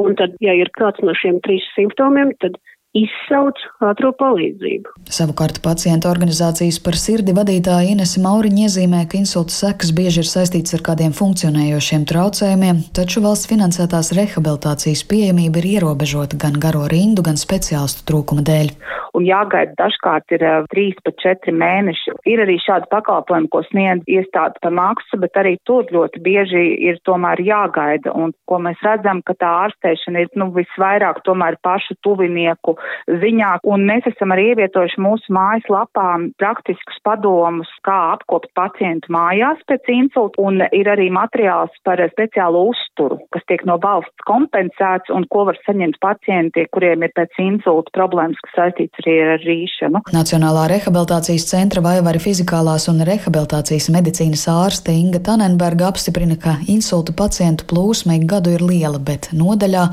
Un 0.00 0.16
tad, 0.18 0.34
ja 0.44 0.56
ir 0.56 0.72
kāds 0.76 1.00
no 1.04 1.14
šiem 1.16 1.38
trīs 1.44 1.66
simptomiem, 1.76 2.34
tad 2.42 2.58
izsauc 2.96 3.60
ātrā 3.86 4.10
palīdzību. 4.18 4.94
Savukārt 5.10 5.60
pacienta 5.62 6.10
organizācijas 6.10 6.80
par 6.82 6.98
sirdi 6.98 7.34
vadītāja 7.36 7.92
Inese 7.94 8.22
Mauriņa 8.24 8.66
iezīmē, 8.66 9.04
ka 9.10 9.18
insulta 9.20 9.54
sekas 9.54 9.92
bieži 9.96 10.24
ir 10.24 10.30
saistītas 10.30 10.74
ar 10.78 10.84
kādiem 10.90 11.14
funkcionējošiem 11.16 12.06
traucējumiem, 12.10 12.84
taču 12.96 13.22
valsts 13.24 13.50
finansētās 13.50 14.12
rehabilitācijas 14.18 15.04
pieejamība 15.10 15.62
ir 15.62 15.70
ierobežota 15.76 16.40
gan 16.40 16.58
garo 16.62 16.86
rindu, 16.90 17.26
gan 17.26 17.38
speciālistu 17.40 18.06
trūkuma 18.10 18.46
dēļ. 18.46 18.74
Un 19.18 19.24
jāgaida 19.26 19.74
dažkārt 19.78 20.30
ir 20.36 20.44
3 20.70 21.00
pat 21.04 21.16
4 21.22 21.54
mēneši. 21.58 22.14
Ir 22.30 22.42
arī 22.44 22.56
šādi 22.62 22.86
pakalpojumi, 22.92 23.50
ko 23.50 23.62
sniedz 23.66 24.06
iestāde 24.10 24.60
par 24.62 24.74
maksu, 24.76 25.18
bet 25.22 25.34
arī 25.40 25.56
tur 25.66 25.88
ļoti 25.90 26.22
bieži 26.22 26.62
ir 26.86 27.00
tomēr 27.08 27.42
jāgaida. 27.42 28.14
Un 28.14 28.30
ko 28.46 28.60
mēs 28.62 28.78
redzam, 28.86 29.22
ka 29.26 29.34
tā 29.40 29.50
ārstēšana 29.66 30.24
ir 30.24 30.30
nu, 30.38 30.50
visvairāk 30.54 31.24
tomēr 31.26 31.58
pašu 31.66 31.98
tuvinieku 32.06 32.76
ziņā, 33.22 33.52
un 33.70 33.86
mēs 33.88 34.06
esam 34.10 34.34
arī 34.34 34.50
ievietojuši 34.52 35.02
mūsu 35.02 35.34
mājaslapā 35.34 36.08
praktiskus 36.40 37.00
padomus, 37.06 37.70
kā 37.86 37.98
apkopt 38.14 38.50
pacientu 38.58 39.12
mājās 39.14 39.60
pēc 39.70 39.90
insulta, 39.94 40.40
un 40.42 40.62
ir 40.76 40.90
arī 40.90 41.08
materiāls 41.14 41.74
par 41.86 42.02
speciālu 42.12 42.66
uzturu, 42.70 43.20
kas 43.34 43.44
tiek 43.50 43.64
no 43.68 43.78
valsts 43.82 44.26
kompensēts 44.28 45.12
un 45.14 45.26
ko 45.32 45.46
var 45.50 45.58
saņemt 45.66 46.00
pacienti, 46.02 46.66
kuriem 46.74 47.04
ir 47.06 47.14
pēc 47.16 47.38
insulta 47.42 47.92
problēmas, 47.96 48.40
kas 48.46 48.56
saistīts 48.58 49.02
arī 49.04 49.16
ar 49.34 49.44
rīšanu. 49.44 50.04
Nacionālā 50.14 50.66
rehabilitācijas 50.74 51.48
centra 51.50 51.82
Vaivari 51.84 52.22
fizikālās 52.22 52.88
un 52.92 53.02
rehabilitācijas 53.06 53.90
medicīnas 53.94 54.46
ārste 54.52 54.94
Inga 54.94 55.22
Tanenberga 55.30 55.88
apstiprina, 55.90 56.38
ka 56.40 56.56
insulta 56.70 57.14
pacientu 57.16 57.66
plūsma 57.70 58.18
ik 58.18 58.26
gadu 58.30 58.54
ir 58.54 58.64
liela, 58.64 59.00
bet 59.02 59.30
nodaļā 59.36 59.86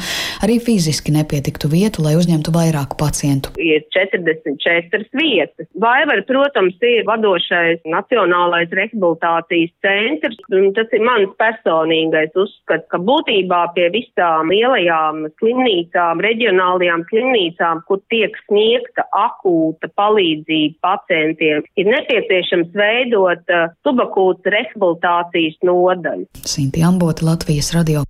arī 0.45 0.59
fiziski 0.63 1.13
nepietiktu 1.15 1.69
vietu, 1.71 2.03
lai 2.05 2.15
uzņemtu 2.19 2.53
vairāk 2.55 2.76
pacientu. 2.99 3.53
Ir 3.61 3.85
44 3.95 5.07
vietas. 5.17 5.67
Vaivari, 5.81 6.23
protams, 6.27 6.77
ir 6.81 7.05
vadošais 7.07 7.81
nacionālais 7.89 8.71
rehabilitācijas 8.79 9.73
centrs. 9.85 10.39
Tas 10.77 10.93
ir 10.95 11.05
mans 11.05 11.33
personīgais 11.41 12.35
uzskats, 12.37 12.87
ka 12.91 12.99
būtībā 13.01 13.61
pie 13.77 13.87
visām 13.95 14.51
lielajām 14.53 15.27
slimnīcām, 15.39 16.23
reģionālajām 16.27 17.05
slimnīcām, 17.11 17.83
kur 17.89 18.01
tiek 18.13 18.35
sniegta 18.45 19.07
akūta 19.17 19.89
palīdzība 19.97 20.77
pacientiem, 20.83 21.65
ir 21.79 21.91
nepieciešams 21.93 22.75
veidot 22.77 23.53
uh, 23.53 23.71
subakūtas 23.87 24.53
rehabilitācijas 24.57 25.57
nodaļu. 25.67 26.29
Sinti 26.43 26.85
Ambota, 26.85 27.25
Latvijas 27.27 27.73
radio. 27.77 28.05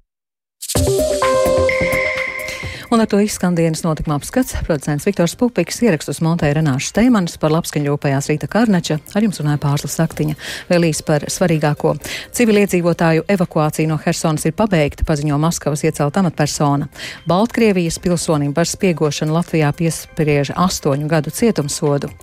Un 2.90 3.02
ar 3.02 3.08
to 3.08 3.20
izskan 3.20 3.56
dienas 3.56 3.82
notikuma 3.84 4.16
apskats. 4.16 4.54
Producents 4.64 5.04
Viktors 5.06 5.34
Pupiks 5.36 5.82
ierakstus 5.84 6.22
montēja 6.24 6.56
Renāša 6.56 6.94
Steimanis 6.94 7.34
par 7.36 7.52
labskaņu 7.52 7.90
rūpējās 7.92 8.30
Rīta 8.32 8.48
Karneča, 8.48 8.96
ar 9.12 9.26
jums 9.26 9.42
runāja 9.42 9.60
Pārsla 9.60 9.90
Saktiņa. 9.92 10.38
Vēl 10.70 10.86
īsi 10.88 11.04
par 11.04 11.26
svarīgāko. 11.28 11.98
Civiliedzīvotāju 12.38 13.26
evakuācija 13.28 13.92
no 13.92 13.98
Hersonas 14.00 14.48
ir 14.48 14.56
pabeigta, 14.56 15.04
paziņo 15.04 15.36
Maskavas 15.44 15.84
iecelt 15.84 16.16
amatpersona. 16.22 16.88
Baltkrievijas 17.28 18.00
pilsonim 18.00 18.54
par 18.56 18.72
spiegošanu 18.72 19.36
Latvijā 19.36 19.74
piespriež 19.76 20.54
astoņu 20.56 21.12
gadu 21.12 21.36
cietumsodu. 21.36 22.14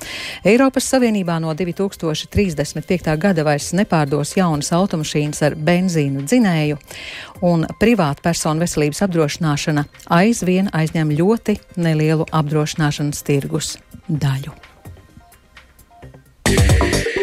Eiropas 0.49 0.89
Savienībā 0.95 1.37
no 1.45 1.53
2035. 1.53 3.19
gada 3.21 3.45
vairs 3.45 3.75
nepārdos 3.77 4.33
jaunas 4.41 4.73
automašīnas 4.73 5.45
ar 5.45 5.61
benzīnu 5.61 6.25
dzinēju, 6.25 6.81
un 7.45 7.69
privāta 7.77 8.25
personu 8.25 8.65
veselības 8.65 9.05
apdrošināšana 9.05 9.85
aizvien 10.17 10.54
vien 10.55 10.71
aizņem 10.73 11.11
ļoti 11.19 11.59
nelielu 11.81 12.29
apdrošināšanas 12.31 13.27
tirgus 13.27 13.75
daļu. 14.09 14.55
Yeah. 16.45 17.14